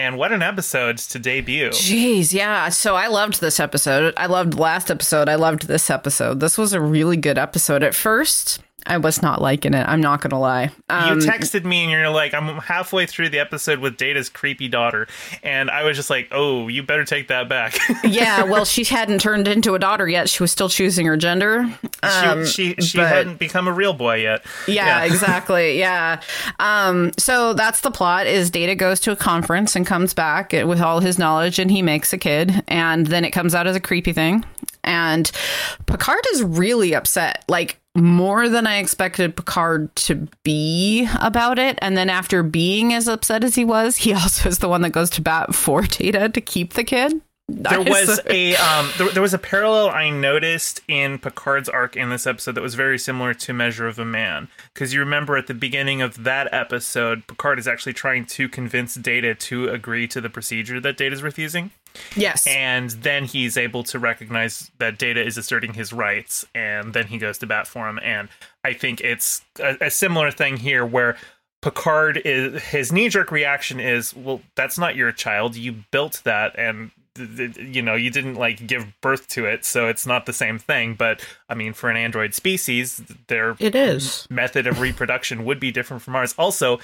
[0.00, 2.70] and what an episode to debut Jeez, yeah.
[2.70, 4.14] So I loved this episode.
[4.16, 5.28] I loved last episode.
[5.28, 6.40] I loved this episode.
[6.40, 7.82] This was a really good episode.
[7.82, 9.86] At first, I was not liking it.
[9.86, 10.70] I'm not going to lie.
[10.88, 14.68] Um, you texted me and you're like, I'm halfway through the episode with Data's creepy
[14.68, 15.08] daughter,
[15.42, 17.76] and I was just like, oh, you better take that back.
[18.04, 20.28] yeah, well, she hadn't turned into a daughter yet.
[20.28, 21.66] She was still choosing her gender.
[22.02, 24.44] Um, she she, she but- hadn't become a real boy yet.
[24.68, 25.78] Yeah, exactly.
[25.78, 26.20] Yeah.
[26.58, 30.80] Um, so that's the plot is Data goes to a conference and comes back with
[30.80, 33.80] all his knowledge and he makes a kid and then it comes out as a
[33.80, 34.44] creepy thing.
[34.84, 35.30] And
[35.86, 37.44] Picard is really upset.
[37.48, 41.78] Like more than I expected Picard to be about it.
[41.82, 44.90] And then after being as upset as he was, he also is the one that
[44.90, 47.20] goes to bat for Data to keep the kid.
[47.50, 52.08] There was a um, there, there was a parallel I noticed in Picard's arc in
[52.10, 55.46] this episode that was very similar to Measure of a Man because you remember at
[55.46, 60.20] the beginning of that episode, Picard is actually trying to convince Data to agree to
[60.20, 61.70] the procedure that Data is refusing.
[62.14, 62.46] yes.
[62.46, 67.18] and then he's able to recognize that data is asserting his rights and then he
[67.18, 68.28] goes to bat for him and
[68.64, 71.16] i think it's a, a similar thing here where
[71.62, 76.92] picard is his knee-jerk reaction is well that's not your child you built that and
[77.20, 80.94] you know you didn't like give birth to it so it's not the same thing
[80.94, 84.26] but i mean for an android species their it is.
[84.30, 86.34] method of reproduction would be different from ours.
[86.38, 86.78] Also,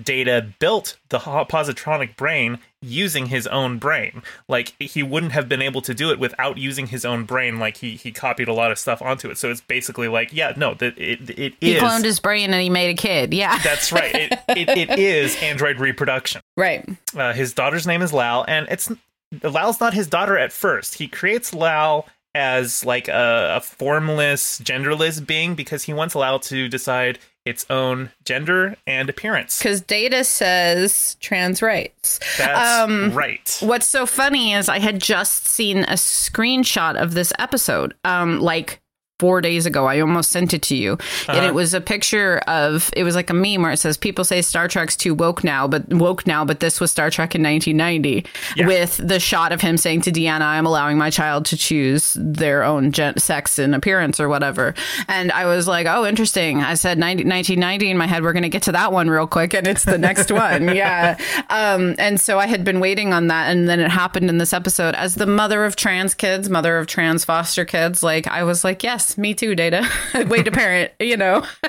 [0.00, 4.22] Data built the positronic brain using his own brain.
[4.48, 7.58] Like he wouldn't have been able to do it without using his own brain.
[7.58, 9.36] Like he he copied a lot of stuff onto it.
[9.38, 11.82] So it's basically like, yeah, no, that it it He is.
[11.82, 13.34] cloned his brain and he made a kid.
[13.34, 13.58] Yeah.
[13.58, 14.14] That's right.
[14.14, 16.40] It, it, it is android reproduction.
[16.56, 16.88] right.
[17.14, 18.90] Uh, his daughter's name is Lal, and it's
[19.42, 20.94] Lal's not his daughter at first.
[20.94, 26.68] He creates Lal as like a, a formless, genderless being because he wants Lal to
[26.68, 29.58] decide its own gender and appearance.
[29.58, 32.20] Because Data says trans rights.
[32.36, 33.56] That's Um, right.
[33.60, 38.79] What's so funny is I had just seen a screenshot of this episode, um, like
[39.20, 39.84] four days ago.
[39.84, 40.94] I almost sent it to you.
[40.94, 41.32] Uh-huh.
[41.32, 44.24] And it was a picture of it was like a meme where it says people
[44.24, 47.42] say Star Trek's too woke now, but woke now, but this was Star Trek in
[47.42, 48.24] 1990
[48.56, 48.66] yeah.
[48.66, 52.64] with the shot of him saying to Deanna, I'm allowing my child to choose their
[52.64, 54.74] own gen- sex and appearance or whatever.
[55.06, 56.62] And I was like, oh, interesting.
[56.62, 58.22] I said 90, 1990 in my head.
[58.22, 59.52] We're going to get to that one real quick.
[59.54, 60.74] And it's the next one.
[60.74, 61.18] Yeah.
[61.50, 63.50] Um, and so I had been waiting on that.
[63.50, 66.86] And then it happened in this episode as the mother of trans kids, mother of
[66.86, 68.02] trans foster kids.
[68.02, 69.88] Like, I was like, yes, me too, Data.
[70.26, 71.36] Way to parent, you know.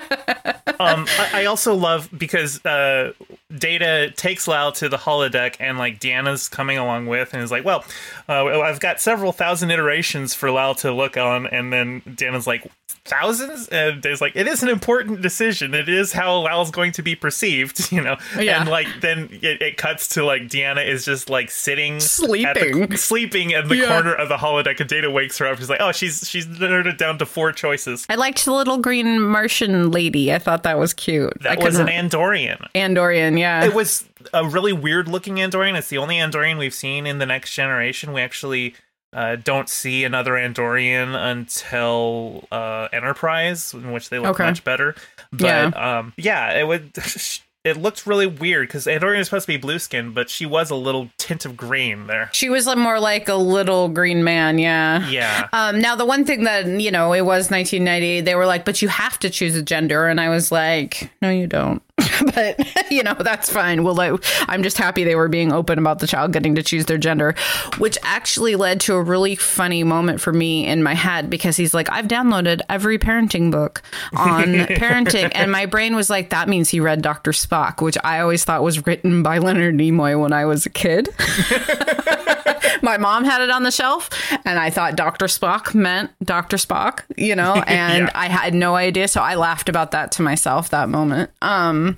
[0.79, 3.13] um, I, I, also love because uh,
[3.57, 7.65] Data takes Lal to the holodeck, and like Deanna's coming along with, and is like,
[7.65, 7.83] "Well,
[8.27, 12.65] uh, I've got several thousand iterations for Lal to look on," and then Deanna's like,
[13.03, 15.73] thousands and it's like it is an important decision.
[15.73, 18.17] It is how Lal's going to be perceived you know?
[18.37, 18.61] Yeah.
[18.61, 22.97] and like then it, it, cuts to like deanna is just like sitting sleeping the,
[22.97, 23.51] sleeping.
[23.51, 23.87] in the yeah.
[23.87, 24.79] corner of the holodeck.
[24.79, 25.57] And data wakes her up.
[25.57, 28.05] She's like oh she's she's narrowed it down to four choices.
[28.09, 30.33] I liked the little green martian lady.
[30.33, 31.33] I thought that was cute.
[31.41, 32.67] That I was an andorian.
[32.75, 33.65] Andorian yeah.
[33.65, 35.75] It was a really weird looking andorian.
[35.75, 38.13] It's the only andorian we've seen in the next generation.
[38.13, 38.75] We actually
[39.13, 44.45] uh, don't see another Andorian until uh, Enterprise, in which they look okay.
[44.45, 44.95] much better.
[45.31, 46.91] But yeah, um, yeah it would.
[47.63, 50.71] It looked really weird because Andorian is supposed to be blue skin, but she was
[50.71, 52.31] a little tint of green there.
[52.33, 55.07] She was more like a little green man, yeah.
[55.07, 55.47] Yeah.
[55.53, 58.81] Um, now, the one thing that, you know, it was 1990, they were like, but
[58.81, 60.07] you have to choose a gender.
[60.07, 61.83] And I was like, no, you don't.
[62.35, 64.13] but you know that's fine we'll let,
[64.49, 67.35] i'm just happy they were being open about the child getting to choose their gender
[67.77, 71.73] which actually led to a really funny moment for me in my head because he's
[71.73, 73.81] like i've downloaded every parenting book
[74.13, 74.45] on
[74.77, 78.43] parenting and my brain was like that means he read dr spock which i always
[78.43, 81.09] thought was written by leonard nimoy when i was a kid
[82.81, 84.09] my mom had it on the shelf
[84.45, 85.25] and I thought Dr.
[85.25, 86.57] Spock meant Dr.
[86.57, 88.11] Spock, you know, and yeah.
[88.13, 89.07] I had no idea.
[89.07, 91.31] So I laughed about that to myself that moment.
[91.41, 91.90] Um,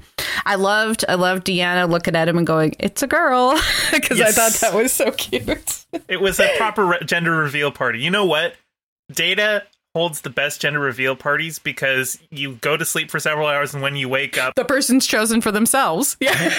[0.46, 3.52] I loved, I loved Deanna looking at him and going, it's a girl.
[3.92, 4.38] Cause yes.
[4.38, 5.86] I thought that was so cute.
[6.08, 8.00] it was a proper re- gender reveal party.
[8.00, 8.56] You know what?
[9.12, 9.64] Data
[9.96, 13.84] holds the best gender reveal parties because you go to sleep for several hours and
[13.84, 16.52] when you wake up the person's chosen for themselves yeah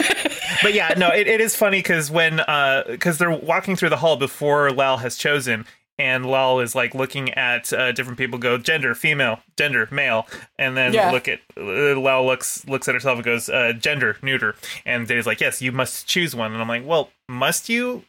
[0.62, 3.96] but yeah no it, it is funny because when uh because they're walking through the
[3.96, 5.66] hall before lal has chosen
[5.98, 10.26] and Lal is like looking at uh, different people go gender female gender male
[10.58, 11.10] and then yeah.
[11.10, 11.62] look at uh,
[11.98, 15.72] Lal looks looks at herself and goes uh, gender neuter and Dave's like yes you
[15.72, 18.04] must choose one and I'm like well must you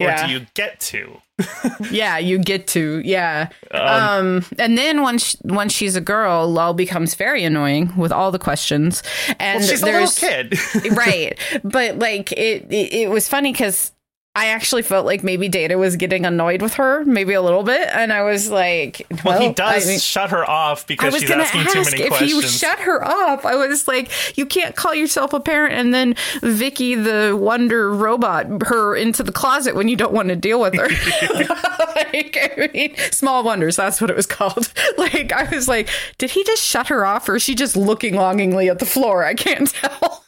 [0.00, 0.26] or yeah.
[0.26, 1.20] do you get to
[1.90, 3.00] yeah, you get to.
[3.04, 3.48] Yeah.
[3.70, 8.30] Um, um, and then once once she's a girl, Lal becomes very annoying with all
[8.30, 9.02] the questions.
[9.38, 11.38] And well, she's there's, a little kid, right?
[11.64, 13.92] But like it, it, it was funny because
[14.36, 17.88] I actually felt like maybe Data was getting annoyed with her, maybe a little bit,
[17.92, 21.28] and I was like, "Well, well he does I mean, shut her off because she's
[21.28, 24.76] asking too many if questions." If you shut her off, I was like, "You can't
[24.76, 29.88] call yourself a parent and then Vicki the Wonder Robot her into the closet when
[29.88, 30.86] you don't want to deal with her."
[31.96, 33.74] like, I mean, small wonders.
[33.74, 34.72] That's what it was called.
[34.96, 35.88] Like, I was like,
[36.18, 39.24] "Did he just shut her off, or is she just looking longingly at the floor?"
[39.24, 40.24] I can't tell.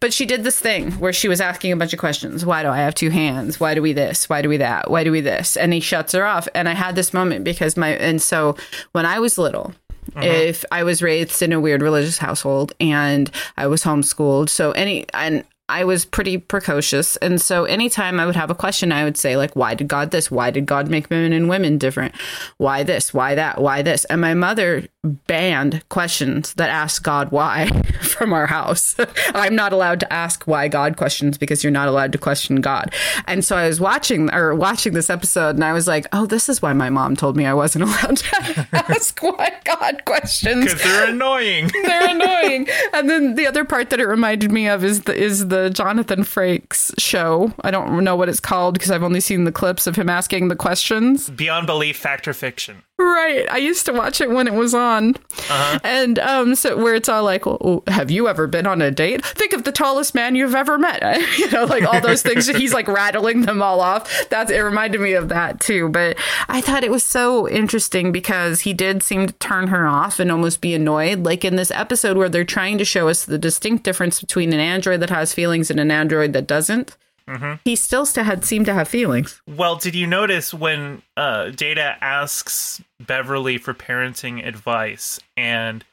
[0.00, 2.46] But she did this thing where she was asking a bunch of questions.
[2.46, 3.58] Why do I have two hands?
[3.58, 4.28] Why do we this?
[4.28, 4.90] Why do we that?
[4.90, 5.56] Why do we this?
[5.56, 6.48] And he shuts her off.
[6.54, 8.56] And I had this moment because my, and so
[8.92, 9.74] when I was little,
[10.14, 10.24] uh-huh.
[10.24, 15.06] if I was raised in a weird religious household and I was homeschooled, so any,
[15.12, 17.16] and I was pretty precocious.
[17.18, 20.10] And so anytime I would have a question, I would say, like, why did God
[20.10, 20.30] this?
[20.30, 22.14] Why did God make men and women different?
[22.56, 23.12] Why this?
[23.12, 23.60] Why that?
[23.60, 24.04] Why this?
[24.06, 24.88] And my mother
[25.26, 27.68] banned questions that ask God why
[28.00, 28.96] from our house.
[29.34, 32.94] I'm not allowed to ask why God questions because you're not allowed to question God.
[33.26, 36.48] And so I was watching or watching this episode and I was like, oh, this
[36.48, 40.64] is why my mom told me I wasn't allowed to ask why God questions.
[40.64, 41.70] Because they're annoying.
[41.82, 42.68] they're annoying.
[42.94, 45.70] And then the other part that it reminded me of is the is the the
[45.70, 47.52] Jonathan Frakes show.
[47.62, 50.48] I don't know what it's called because I've only seen the clips of him asking
[50.48, 51.30] the questions.
[51.30, 52.82] Beyond Belief, Fact or Fiction.
[53.00, 53.46] Right.
[53.48, 55.10] I used to watch it when it was on.
[55.10, 55.78] Uh-huh.
[55.84, 59.24] And um, so where it's all like, well, have you ever been on a date?
[59.24, 61.02] Think of the tallest man you've ever met.
[61.38, 62.48] you know, like all those things.
[62.48, 64.28] He's like rattling them all off.
[64.30, 65.88] That's it reminded me of that too.
[65.88, 70.18] But I thought it was so interesting because he did seem to turn her off
[70.18, 71.24] and almost be annoyed.
[71.24, 74.60] Like in this episode where they're trying to show us the distinct difference between an
[74.60, 76.96] android that has feelings and an android that doesn't.
[77.28, 77.54] Mm-hmm.
[77.64, 79.40] He still had seemed to have feelings.
[79.46, 85.84] Well, did you notice when uh, Data asks Beverly for parenting advice, and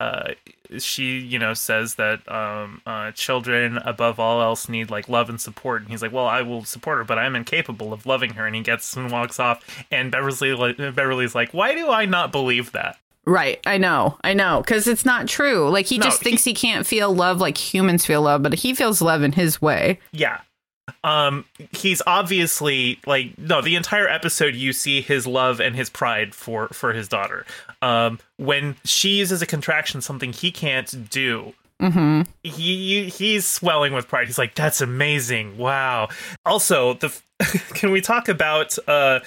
[0.00, 0.34] uh,
[0.78, 5.40] she you know says that um, uh, children above all else need like love and
[5.40, 8.46] support and he's like well i will support her but i'm incapable of loving her
[8.46, 12.72] and he gets and walks off and beverly beverly's like why do i not believe
[12.72, 13.60] that Right.
[13.64, 14.18] I know.
[14.24, 14.62] I know.
[14.62, 15.70] Because it's not true.
[15.70, 18.74] Like, he No, just thinks he, can't feel love like humans feel love, but he
[18.74, 20.00] feels love in his way.
[20.10, 20.40] yeah
[21.04, 26.34] um he's obviously like no the entire episode you see his love and his pride
[26.34, 27.46] for for his daughter
[27.82, 32.30] um when she uses a contraction something he can't do Mm-hmm.
[32.44, 34.28] he he's swelling with pride.
[34.28, 35.58] He's like, "That's amazing!
[35.58, 36.10] Wow!"
[36.46, 37.12] Also, the
[37.74, 39.18] can we talk about uh,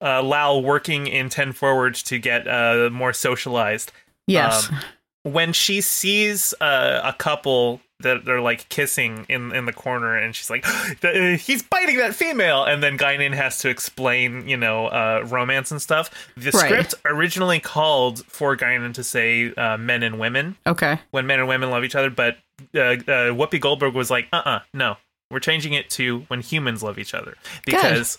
[0.00, 3.90] uh, Lal working in Ten Forward to get uh, more socialized?
[4.28, 4.70] Yes.
[4.70, 4.78] Um,
[5.24, 10.34] when she sees uh, a couple that they're like kissing in in the corner, and
[10.34, 10.64] she's like,
[11.04, 15.70] "Uh, "He's biting that female," and then Guinan has to explain, you know, uh, romance
[15.70, 16.10] and stuff.
[16.36, 16.64] The Right.
[16.66, 21.00] script originally called for Guinan to say uh, "men and women." okay.
[21.10, 22.38] when men and women love each other, but
[22.74, 22.96] uh, uh,
[23.34, 24.96] Whoopi Goldberg was like, uh uh no,
[25.30, 27.36] we're changing it to when humans love each other
[27.66, 28.18] because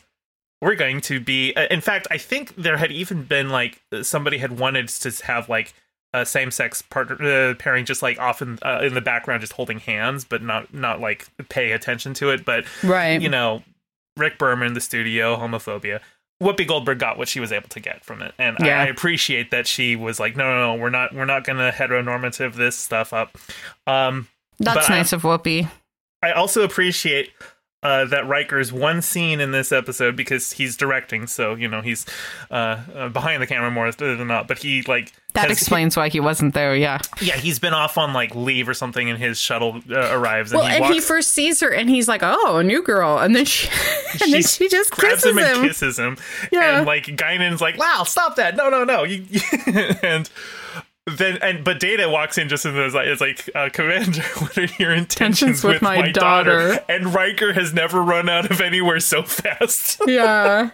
[0.61, 1.53] we're going to be.
[1.55, 5.47] Uh, in fact, I think there had even been like somebody had wanted to have
[5.49, 5.73] like
[6.21, 9.79] a same sex partner uh, pairing just like often uh, in the background, just holding
[9.79, 12.45] hands, but not not like pay attention to it.
[12.45, 13.21] But Right.
[13.21, 13.63] you know,
[14.17, 15.99] Rick Berman, the studio, homophobia.
[16.43, 18.81] Whoopi Goldberg got what she was able to get from it, and I, Yeah.
[18.81, 21.71] I appreciate that she was like, "No, no, no, we're not, we're not going to
[21.71, 23.37] heteronormative this stuff up."
[23.87, 24.27] Um,
[24.59, 25.69] That's but I- nice of Whoopi.
[26.21, 27.31] I also appreciate
[27.85, 32.05] uh, that Riker's one scene in this episode because he's directing, so you know he's
[32.49, 34.47] uh, uh, behind the camera more than not.
[34.47, 36.75] But he like That has- explains why he wasn't there.
[36.75, 36.99] Yeah.
[37.21, 40.59] yeah, he's been off on like leave or something, and his shuttle uh, arrives, and
[40.59, 40.95] Well, he and walks.
[40.95, 43.69] he first sees her, and he's like, "Oh, a new girl," and then she,
[44.23, 45.67] and then she just grabs kisses him and him.
[45.67, 46.17] kisses him.
[46.51, 46.77] Yeah.
[46.79, 48.55] And like Guinan's like, wow, stop that.
[48.55, 49.03] No, no, no.
[49.03, 49.25] You,
[50.03, 50.29] and
[51.05, 54.65] then and but Data walks in just as like, it's like uh, Commander, what are
[54.79, 56.69] your intentions with with, my my, daughter?
[56.69, 56.85] daughter.
[56.89, 60.01] And Riker has never run out of anywhere so fast.
[60.07, 60.71] yeah.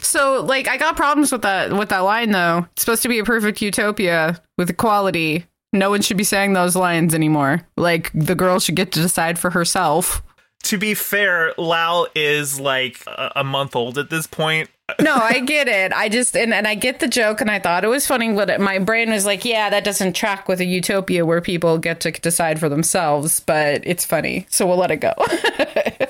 [0.00, 2.66] So, like, I got problems with that with that line though.
[2.72, 5.44] It's supposed to be a perfect utopia with equality.
[5.74, 7.66] No one should be saying those lines anymore.
[7.76, 10.22] Like, the girl should get to decide for herself.
[10.62, 14.70] to be fair, Lal is like a month old at this point.
[15.00, 15.92] No, I get it.
[15.92, 18.60] I just and, and I get the joke, and I thought it was funny, but
[18.60, 22.12] my brain was like, "Yeah, that doesn't track with a utopia where people get to
[22.12, 25.12] decide for themselves." But it's funny, so we'll let it go.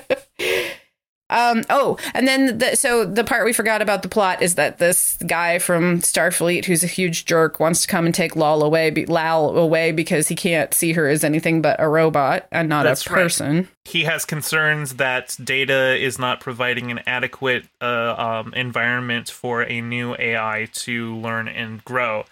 [1.29, 1.63] um.
[1.69, 5.17] Oh, and then the, so the part we forgot about the plot is that this
[5.27, 9.05] guy from Starfleet, who's a huge jerk, wants to come and take Lal away, be,
[9.05, 13.05] Lal away because he can't see her as anything but a robot and not That's
[13.05, 13.23] a right.
[13.23, 13.67] person.
[13.85, 19.81] He has concerns that Data is not providing an adequate uh, um, environment for a
[19.81, 22.25] new AI to learn and grow.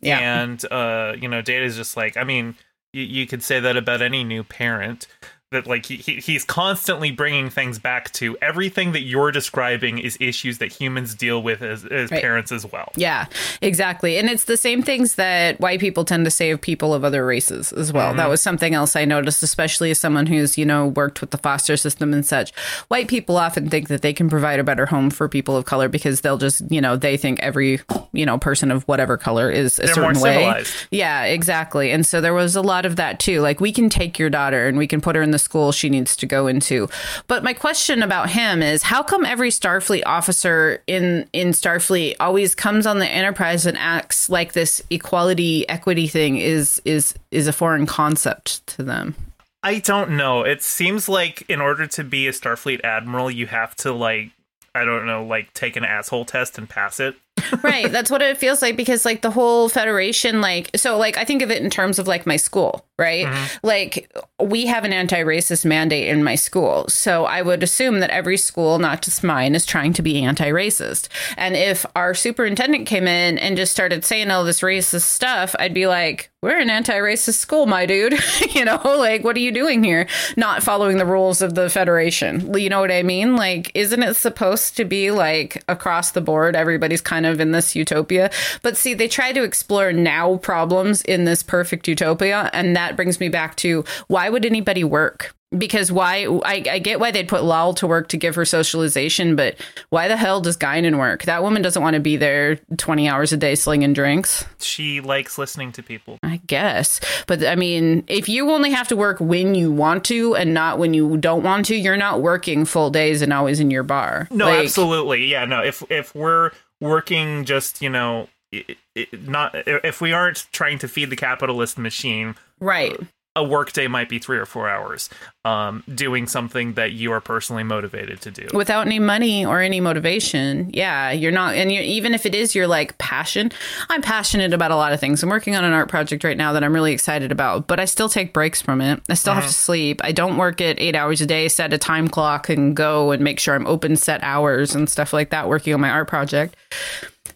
[0.00, 0.18] Yeah.
[0.18, 2.56] And uh, you know, Data is just like, I mean,
[2.92, 5.06] you, you could say that about any new parent.
[5.52, 10.18] That like he, he he's constantly bringing things back to everything that you're describing is
[10.20, 12.20] issues that humans deal with as, as Right.
[12.20, 12.92] parents as well.
[12.96, 13.26] Yeah,
[13.60, 14.18] exactly.
[14.18, 17.24] And it's the same things that white people tend to say of people of other
[17.24, 18.12] races as well.
[18.14, 18.30] That mm-hmm.
[18.30, 21.76] was something else I noticed, especially as someone who's, you know, worked with the foster
[21.76, 22.52] system and such.
[22.88, 25.88] White people often think that they can provide a better home for people of color
[25.88, 27.80] because they'll just, you know, they think every,
[28.12, 30.64] you know, person of whatever color is a They're certain way.
[30.90, 31.92] Yeah, exactly.
[31.92, 33.40] And so there was a lot of that too.
[33.40, 35.90] Like we can take your daughter and we can put her in the school she
[35.90, 36.88] needs to go into.
[37.26, 42.54] But my question about him is how come every Starfleet officer in in Starfleet always
[42.54, 47.52] comes on the Enterprise and acts like this equality equity thing is is is a
[47.52, 49.14] foreign concept to them?
[49.62, 50.42] I don't know.
[50.42, 54.30] It seems like in order to be a Starfleet admiral, you have to like
[54.74, 57.14] I don't know, like take an asshole test and pass it.
[57.62, 57.90] Right.
[57.90, 61.42] That's what it feels like because like the whole federation like so like i think
[61.42, 63.26] of it in terms of like my school right?
[63.26, 63.66] Mm-hmm.
[63.66, 64.10] Like
[64.40, 66.86] we have an anti-racist mandate in my school.
[66.88, 71.08] So i would assume that every school not just mine is trying to be anti-racist.
[71.36, 75.74] And if our superintendent came in and just started saying all this racist stuff i'd
[75.74, 78.14] be like we're an anti-racist school my dude.
[78.52, 80.06] You know like what are you doing here?
[80.36, 82.54] Not following the rules of the federation.
[82.54, 83.34] You know what i mean?
[83.36, 87.74] Like isn't it supposed to be like across the board everybody's kind of in this
[87.74, 88.30] utopia
[88.62, 93.20] but see they try to explore now problems in this perfect utopia and that brings
[93.20, 97.42] me back to why would anybody work because why I, I get why they'd put
[97.42, 99.56] Lal to work to give her socialization, but
[99.90, 101.24] why the hell does Guinan work?
[101.24, 104.44] That woman doesn't want to be there 20 hours a day slinging drinks.
[104.60, 106.18] She likes listening to people.
[106.22, 107.00] I guess.
[107.26, 110.78] But I mean, if you only have to work when you want to and not
[110.78, 114.28] when you don't want to, you're not working full days and always in your bar.
[114.30, 115.26] No, Like, absolutely.
[115.26, 115.62] Yeah, no.
[115.62, 116.52] If if we're
[116.82, 121.78] working just, you know, it, it, not if we aren't trying to feed the capitalist
[121.78, 122.98] machine, Right.
[123.00, 123.04] Uh,
[123.34, 125.08] a workday might be three or four hours
[125.44, 128.46] um, doing something that you are personally motivated to do.
[128.52, 131.54] Without any money or any motivation, yeah, you're not.
[131.54, 133.50] And you're, even if it is your like passion,
[133.88, 135.22] I'm passionate about a lot of things.
[135.22, 137.86] I'm working on an art project right now that I'm really excited about, but I
[137.86, 139.00] still take breaks from it.
[139.08, 140.02] I still have to sleep.
[140.04, 143.24] I don't work at eight hours a day, set a time clock, and go and
[143.24, 146.54] make sure I'm open set hours and stuff like that, working on my art project.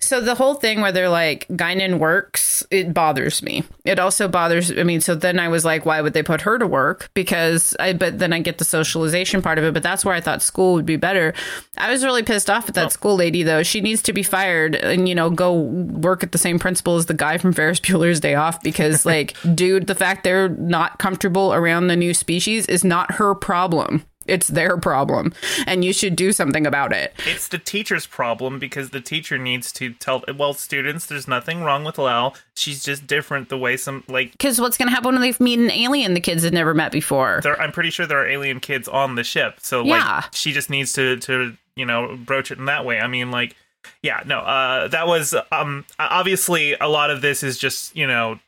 [0.00, 3.64] So the whole thing where they're like Guinan works, it bothers me.
[3.84, 4.70] It also bothers.
[4.70, 7.10] I mean, so then I was like, why would they put her to work?
[7.14, 9.74] Because I, but then I get the socialization part of it.
[9.74, 11.34] But that's where I thought school would be better.
[11.78, 12.90] I was really pissed off at that oh.
[12.90, 13.62] school lady though.
[13.62, 17.06] She needs to be fired and you know go work at the same principal as
[17.06, 21.52] the guy from Ferris Bueller's Day Off because like, dude, the fact they're not comfortable
[21.54, 24.04] around the new species is not her problem.
[24.28, 25.32] It's their problem,
[25.66, 27.14] and you should do something about it.
[27.26, 31.84] It's the teacher's problem because the teacher needs to tell well students there's nothing wrong
[31.84, 32.34] with Lal.
[32.54, 35.58] She's just different the way some like Because what's going to happen when they meet
[35.58, 37.40] an alien the kids had never met before?
[37.42, 39.58] there I'm pretty sure there are alien kids on the ship.
[39.60, 40.16] So Yeah.
[40.22, 42.98] like she just needs to to you know broach it in that way.
[43.00, 43.54] I mean like
[44.02, 44.40] yeah, no.
[44.40, 48.38] Uh that was um obviously a lot of this is just, you know,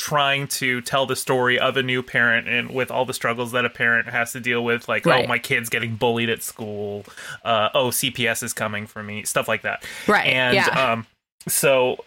[0.00, 3.66] trying to tell the story of a new parent and with all the struggles that
[3.66, 7.04] a parent has to deal with like oh my kid's getting bullied at school.
[7.44, 9.84] Uh oh cps is coming for me stuff like that.
[10.08, 10.92] Right, and yeah.
[10.92, 11.06] um
[11.46, 12.02] so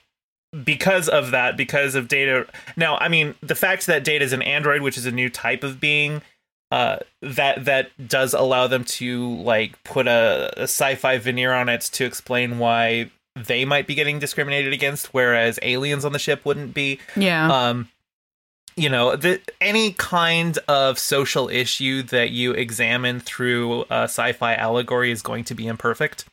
[0.64, 4.44] because of that because of data now i mean the fact that data is an
[4.44, 6.22] android which is a new type of being
[6.70, 11.82] uh that that does allow them to like put a, a sci-fi veneer on it
[11.82, 16.74] to explain why they might be getting discriminated against whereas aliens on the ship wouldn't
[16.74, 17.52] be Yeah.
[17.70, 17.90] um
[18.76, 25.12] you know the any kind of social issue that you examine through a sci-fi allegory
[25.12, 26.26] is going to be imperfect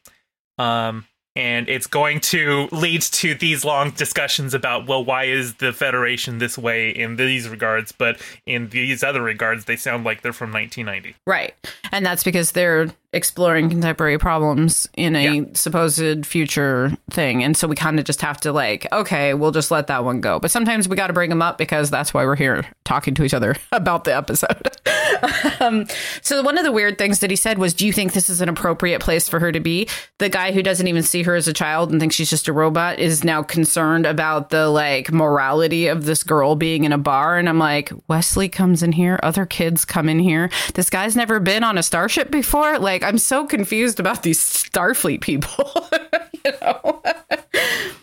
[0.59, 5.73] um and it's going to lead to these long discussions about well why is the
[5.73, 10.33] federation this way in these regards but in these other regards they sound like they're
[10.33, 11.55] from 1990 right.
[11.93, 15.45] And that's because they're exploring contemporary problems in a Yeah.
[15.55, 17.43] supposed future thing.
[17.43, 20.21] And so we kind of just have to, like, okay, we'll just let that one
[20.21, 20.39] go.
[20.39, 23.25] But sometimes we got to bring them up because that's why we're here talking to
[23.25, 24.71] each other about the episode.
[25.61, 25.87] um,
[26.23, 28.41] so one of the weird things that he said was, Do you think this is
[28.41, 29.89] an appropriate place for her to be?
[30.19, 32.53] The guy who doesn't even see her as a child and thinks she's just a
[32.53, 37.39] robot is now concerned about the like morality of this girl being in a bar.
[37.39, 40.49] And I'm like, Wesley comes in here, other kids come in here.
[40.75, 42.79] This guy's never been on a starship before.
[42.79, 45.71] Like, I'm so confused about these Starfleet people.
[46.45, 47.03] you know?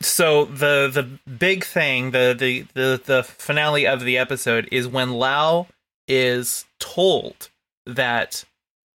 [0.01, 5.13] so the the big thing the, the the the finale of the episode is when
[5.13, 5.67] lal
[6.07, 7.49] is told
[7.85, 8.43] that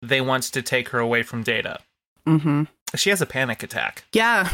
[0.01, 1.79] they want to take her away from data
[2.27, 2.63] Mm-hmm.
[2.95, 4.49] she has a panic attack Yeah.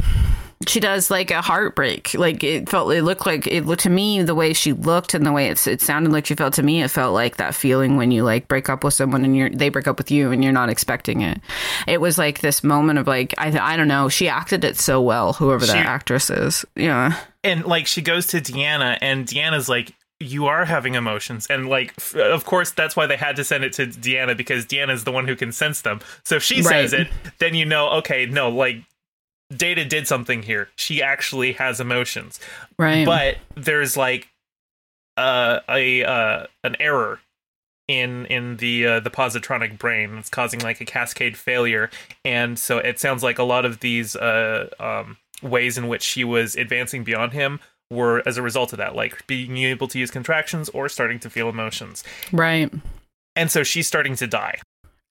[0.67, 2.13] She does like a heartbreak.
[2.13, 5.25] Like it felt, it looked like it looked to me the way she looked and
[5.25, 6.81] the way it's, it sounded like she felt to me.
[6.83, 9.69] It felt like that feeling when you like break up with someone and you're, they
[9.69, 11.39] break up with you and you're not expecting it.
[11.87, 14.09] It was like this moment of like, I, I don't know.
[14.09, 16.65] She acted it so well, whoever that She- actress is.
[16.75, 17.17] Yeah.
[17.43, 21.93] and like she goes to deanna and deanna's like you are having emotions and like
[21.97, 25.11] f- of course that's why they had to send it to deanna because deanna's the
[25.11, 27.07] one who can sense them so if she says it
[27.39, 28.77] then you know okay no like
[29.55, 32.39] data did something here she actually has emotions
[32.79, 33.05] Right.
[33.05, 34.29] but there's like
[35.17, 37.19] uh, a uh, an error
[37.87, 40.17] in in the uh, the positronic brain.
[40.17, 41.89] It's causing like a cascade failure,
[42.25, 46.23] and so it sounds like a lot of these uh, um, ways in which she
[46.25, 47.59] was advancing beyond him
[47.91, 51.29] were as a result of that, like being able to use contractions or starting to
[51.29, 52.03] feel emotions.
[52.33, 52.73] right.
[53.37, 54.59] And so she's starting to die.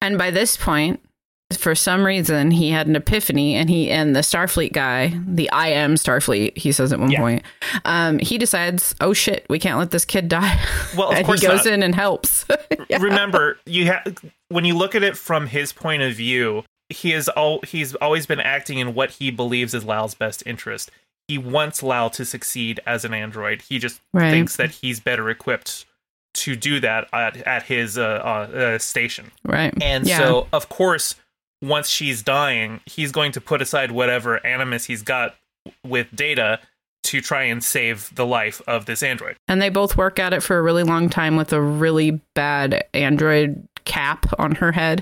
[0.02, 1.00] And by this point,
[1.56, 5.68] for some reason, he had an epiphany, and he and the Starfleet guy, the I
[5.68, 7.20] am Starfleet, he says at one Yeah.
[7.20, 7.42] point,
[7.84, 10.58] um, he decides, oh shit, we can't let this kid die.
[10.96, 11.74] Well, of course he goes not.
[11.74, 12.44] in and helps.
[12.90, 12.98] Yeah.
[13.00, 14.14] remember you have
[14.50, 18.26] when you look at it from his point of view he is all he's always
[18.26, 20.90] been acting in what he believes is Lal's best interest
[21.26, 24.30] he wants Lao to succeed as an android he just Right.
[24.30, 25.86] thinks that he's better equipped
[26.34, 29.72] to do that at, at his uh, uh, uh, station right.
[29.82, 30.18] and Yeah.
[30.18, 31.14] so of course
[31.66, 35.34] once she's dying he's going to put aside whatever animus he's got
[35.84, 36.60] with data
[37.04, 39.36] to try and save the life of this android.
[39.46, 42.84] And they both work at it for a really long time with a really bad
[42.94, 45.00] android cap on her head.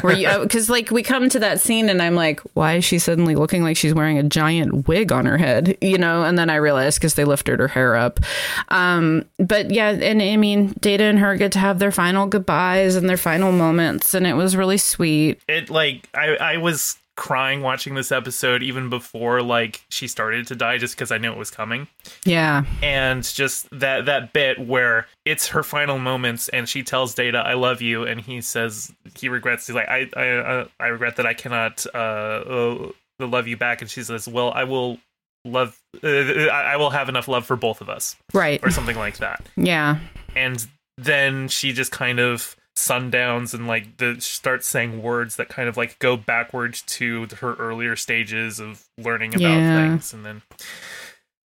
[0.00, 2.98] Where you, because like we come to that scene and I'm like, why is she
[2.98, 5.76] suddenly looking like she's wearing a giant wig on her head?
[5.80, 8.20] You know, and then I realized because they lifted her hair up.
[8.68, 12.96] Um, but yeah, and I mean, Data and her get to have their final goodbyes
[12.96, 15.40] and their final moments, and it was really sweet.
[15.48, 20.56] it like I, I was crying watching this episode even before like she started to
[20.56, 21.86] die just because I knew it was coming.
[22.24, 22.64] Yeah.
[22.82, 27.54] And just that that bit where it's her final moments and she tells Data I
[27.54, 31.34] love you and he says he regrets he's like I I I regret that I
[31.34, 34.98] cannot uh, uh love you back and she says well I will
[35.44, 38.16] love uh, I will have enough love for both of us.
[38.32, 38.60] Right.
[38.62, 39.46] Or something like that.
[39.56, 39.98] Yeah.
[40.34, 45.68] And then she just kind of sundowns and like the starts saying words that kind
[45.68, 49.88] of like go backwards to her earlier stages of learning about Yeah.
[49.88, 50.42] things and then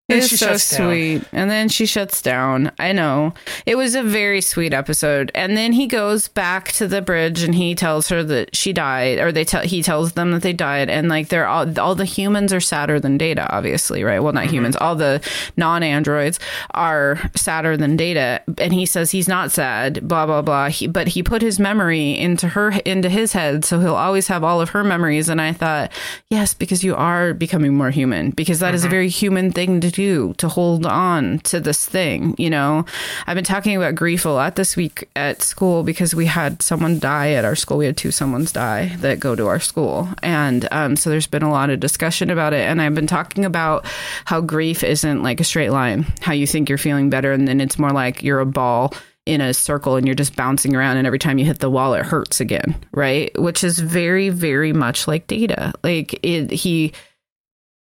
[0.06, 0.90] It then is she so shuts down.
[0.90, 1.24] sweet.
[1.32, 2.70] And then she shuts down.
[2.78, 3.32] I know.
[3.64, 5.30] It was a very sweet episode.
[5.34, 9.18] And then he goes back to the bridge and he tells her that she died
[9.18, 12.04] or they tell he tells them that they died and like they're all all the
[12.04, 14.18] humans are sadder than Data, obviously, right?
[14.18, 14.54] Well, not mm-hmm.
[14.54, 14.76] humans.
[14.76, 15.26] All the
[15.56, 16.38] non-androids
[16.72, 18.42] are sadder than Data.
[18.58, 20.68] And he says he's not sad, blah blah blah.
[20.68, 24.44] He, but he put his memory into her into his head, so he'll always have
[24.44, 25.92] all of her memories and I thought,
[26.28, 28.90] yes, because you are becoming more human because that is a mm-hmm.
[28.90, 32.84] very human thing to do to hold on to this thing you know?
[33.26, 36.98] I've been talking about grief a lot this week at school because we had someone
[36.98, 37.78] die at our school.
[37.78, 40.08] We had two someone's die that go to our school.
[40.22, 42.60] And um, so there's been a lot of discussion about it.
[42.60, 43.86] And i've been talking about
[44.24, 47.60] how grief isn't like a straight line how you think you're feeling better and then
[47.60, 48.92] it's more like you're a ball
[49.26, 51.94] in a circle and you're just bouncing around and every time you hit the wall
[51.94, 53.30] it hurts again right?
[53.40, 55.72] Which is very very much like data.
[55.82, 56.92] Like it he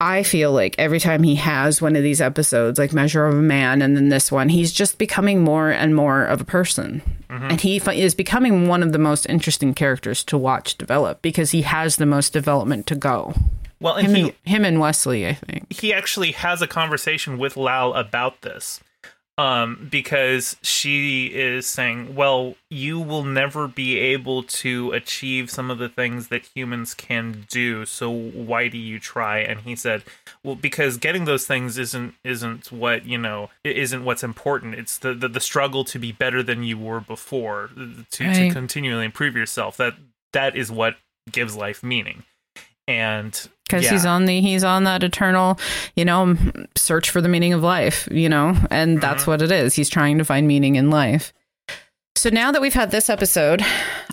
[0.01, 3.43] I feel like every time he has one of these episodes, like Measure of a
[3.43, 7.03] Man, and then this one, he's just becoming more and more of a person.
[7.29, 7.45] Mm-hmm.
[7.51, 11.63] And he is becoming one of the most interesting characters to watch develop because he
[11.63, 13.35] has the most development to go.
[13.79, 15.71] well and Him, he and, him and Wesley, I think.
[15.73, 18.81] he actually has a conversation with Lal about this.
[19.41, 25.79] Um, because she is saying, Well, you will never be able to achieve some of
[25.79, 29.39] the things that humans can do, so why do you try?
[29.39, 30.05] And he said,
[30.45, 34.75] Well, because getting those things isn't isn't what, you know, isn't what's important.
[34.75, 37.71] It's the, the, the struggle to be better than you were before,
[38.11, 39.79] to, to continually improve yourself.
[39.79, 39.95] That
[40.35, 40.97] that is what
[41.33, 42.25] gives life meaning.
[42.87, 43.93] And because yeah.
[43.93, 45.59] he's on the he's on that eternal
[45.95, 46.37] you know
[46.75, 48.57] search for the meaning of life you know?
[48.71, 49.75] And that's what it is.
[49.75, 51.33] He's trying to find meaning in life.
[52.17, 53.65] So now that we've had this episode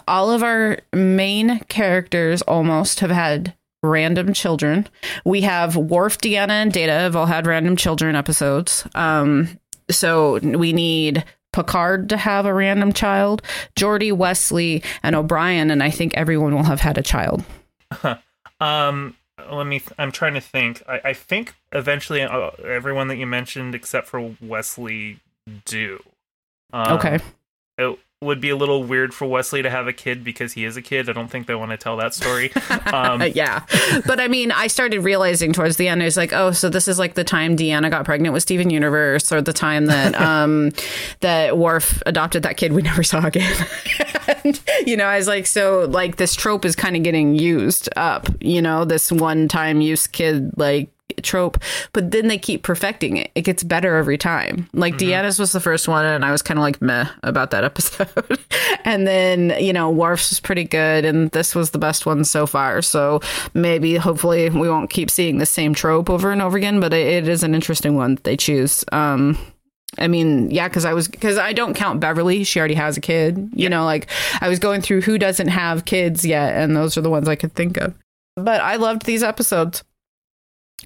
[0.08, 4.88] all of our main characters almost have had random children.
[5.26, 8.88] We have Worf, Deanna, and Data have all had random children episodes.
[8.94, 13.42] Um so we need Picard to have a random child,
[13.76, 17.44] Geordi, Wesley, and O'Brien, and I think everyone will have had a child.
[18.60, 19.16] Um,
[19.52, 19.82] let me.
[19.98, 20.84] I'm trying to think.
[20.88, 25.20] I, I think eventually uh, everyone that you mentioned, except for Wesley,
[25.66, 26.02] do.
[26.74, 27.20] Um, Okay.
[27.78, 30.76] It would be a little weird for Wesley to have a kid because he is
[30.76, 31.08] a kid.
[31.08, 32.52] I don't think they want to tell that story.
[32.88, 33.66] Um, yeah.
[34.06, 36.88] But I mean, I started realizing towards the end, I was like, oh, so this
[36.88, 40.72] is like the time Deanna got pregnant with Steven Universe or the time that um
[41.20, 43.66] that Worf adopted that kid we never saw again.
[44.44, 47.90] and, you know, I was like, so like this trope is kind of getting used
[47.98, 50.90] up, you know, this one time use kid like
[51.22, 51.58] trope,
[51.94, 53.32] but then they keep perfecting it.
[53.36, 54.70] It gets better every time.
[54.74, 57.64] Like Deanna's was the first one, and I was kind of like meh about that
[57.64, 58.10] episode.
[58.86, 62.46] and then, you know, Worf's was pretty good, and this was the best one so
[62.46, 62.82] far.
[62.82, 63.22] So
[63.54, 67.08] maybe, hopefully, we won't keep seeing the same trope over and over again, but it,
[67.08, 68.86] it is an interesting one that they choose.
[68.92, 69.38] Um,
[69.98, 72.44] I mean, yeah, because I was because I don't count Beverly.
[72.44, 73.50] She already has a kid.
[73.54, 74.08] You know, like
[74.42, 77.36] I was going through who doesn't have kids yet, and those are the ones I
[77.36, 77.96] could think of.
[78.36, 79.84] But I loved these episodes.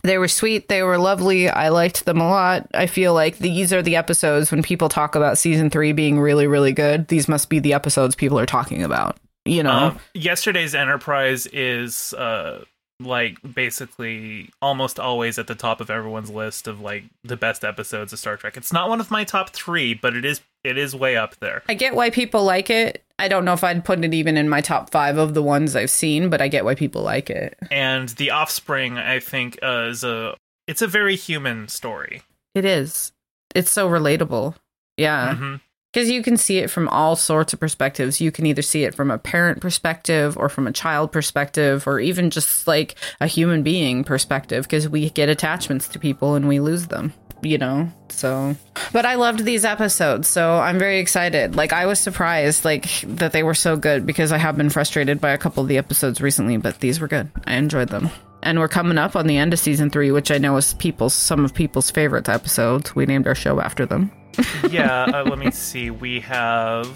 [0.04, 0.68] They were sweet.
[0.68, 1.50] They were lovely.
[1.50, 2.68] I liked them a lot.
[2.74, 6.48] I feel like these are the episodes when people talk about season three being really,
[6.48, 7.08] really good.
[7.08, 9.18] These must be the episodes people are talking about.
[9.46, 12.64] You know, Um, yesterday's Enterprise is uh
[13.00, 18.14] like basically almost always at the top of everyone's list of like the best episodes
[18.14, 18.58] of Star Trek.
[18.58, 21.64] It's not one of my top three, but it is it is way up there.
[21.68, 23.04] I get why people like it.
[23.22, 25.76] I don't know if I'd put it even in my top five of the ones
[25.76, 27.58] I've seen, but I get why people like it.
[27.70, 30.36] And the Offspring, I think, uh, is a
[30.68, 32.24] it's a very human story.
[32.56, 33.12] It is.
[33.54, 34.56] It's so relatable.
[34.98, 35.36] Yeah.
[35.36, 35.56] hmm
[35.94, 38.22] Because you can see it from all sorts of perspectives.
[38.22, 42.00] You can either see it from a parent perspective or from a child perspective or
[42.00, 46.60] even just like a human being perspective because we get attachments to people and we
[46.60, 47.14] lose them,
[47.44, 47.90] you know?
[48.10, 48.56] So,
[48.94, 50.28] but I loved these episodes.
[50.28, 51.56] So I'm very excited.
[51.56, 55.20] Like, I was surprised, like, that they were so good because I have been frustrated
[55.22, 57.30] by a couple of the episodes recently, but these were good.
[57.46, 58.10] I enjoyed them.
[58.44, 61.14] and we're coming up on the end of season three, which I know is people's
[61.14, 62.96] some of people's favorite episodes.
[62.96, 64.12] We named our show after them.
[64.70, 65.90] yeah, uh, let me see.
[65.92, 66.88] We have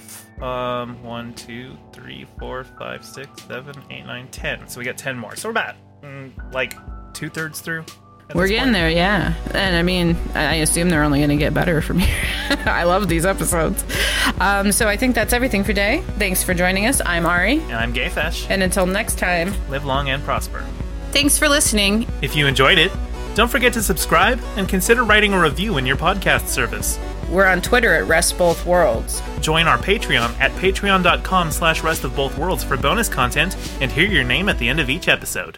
[0.42, 4.68] um one, two, three, four, five, six, seven, eight, nine, ten.
[4.68, 5.36] So we got ten more.
[5.36, 6.74] So we're about mm, like
[7.14, 7.86] two thirds through.
[8.34, 8.74] We're getting point.
[8.74, 9.34] there, yeah.
[9.54, 12.16] And I mean, I assume they're only going to get better from here.
[12.66, 13.84] I love these episodes.
[14.40, 16.04] Um, so I think that's everything for today.
[16.18, 17.02] Thanks for joining us.
[17.06, 17.60] I'm Ari.
[17.60, 18.48] And I'm GayFesh.
[18.50, 20.66] And until next time, Live long and prosper.
[21.12, 22.08] thanks for listening.
[22.22, 22.92] If you enjoyed it,
[23.36, 26.98] don't forget to subscribe and consider writing a review in your podcast service.
[27.30, 29.22] We're on Twitter at Rest Both Worlds.
[29.42, 34.06] Join our Patreon at patreon.com slash rest of both worlds for bonus content and hear
[34.08, 35.58] your name at the end of each episode.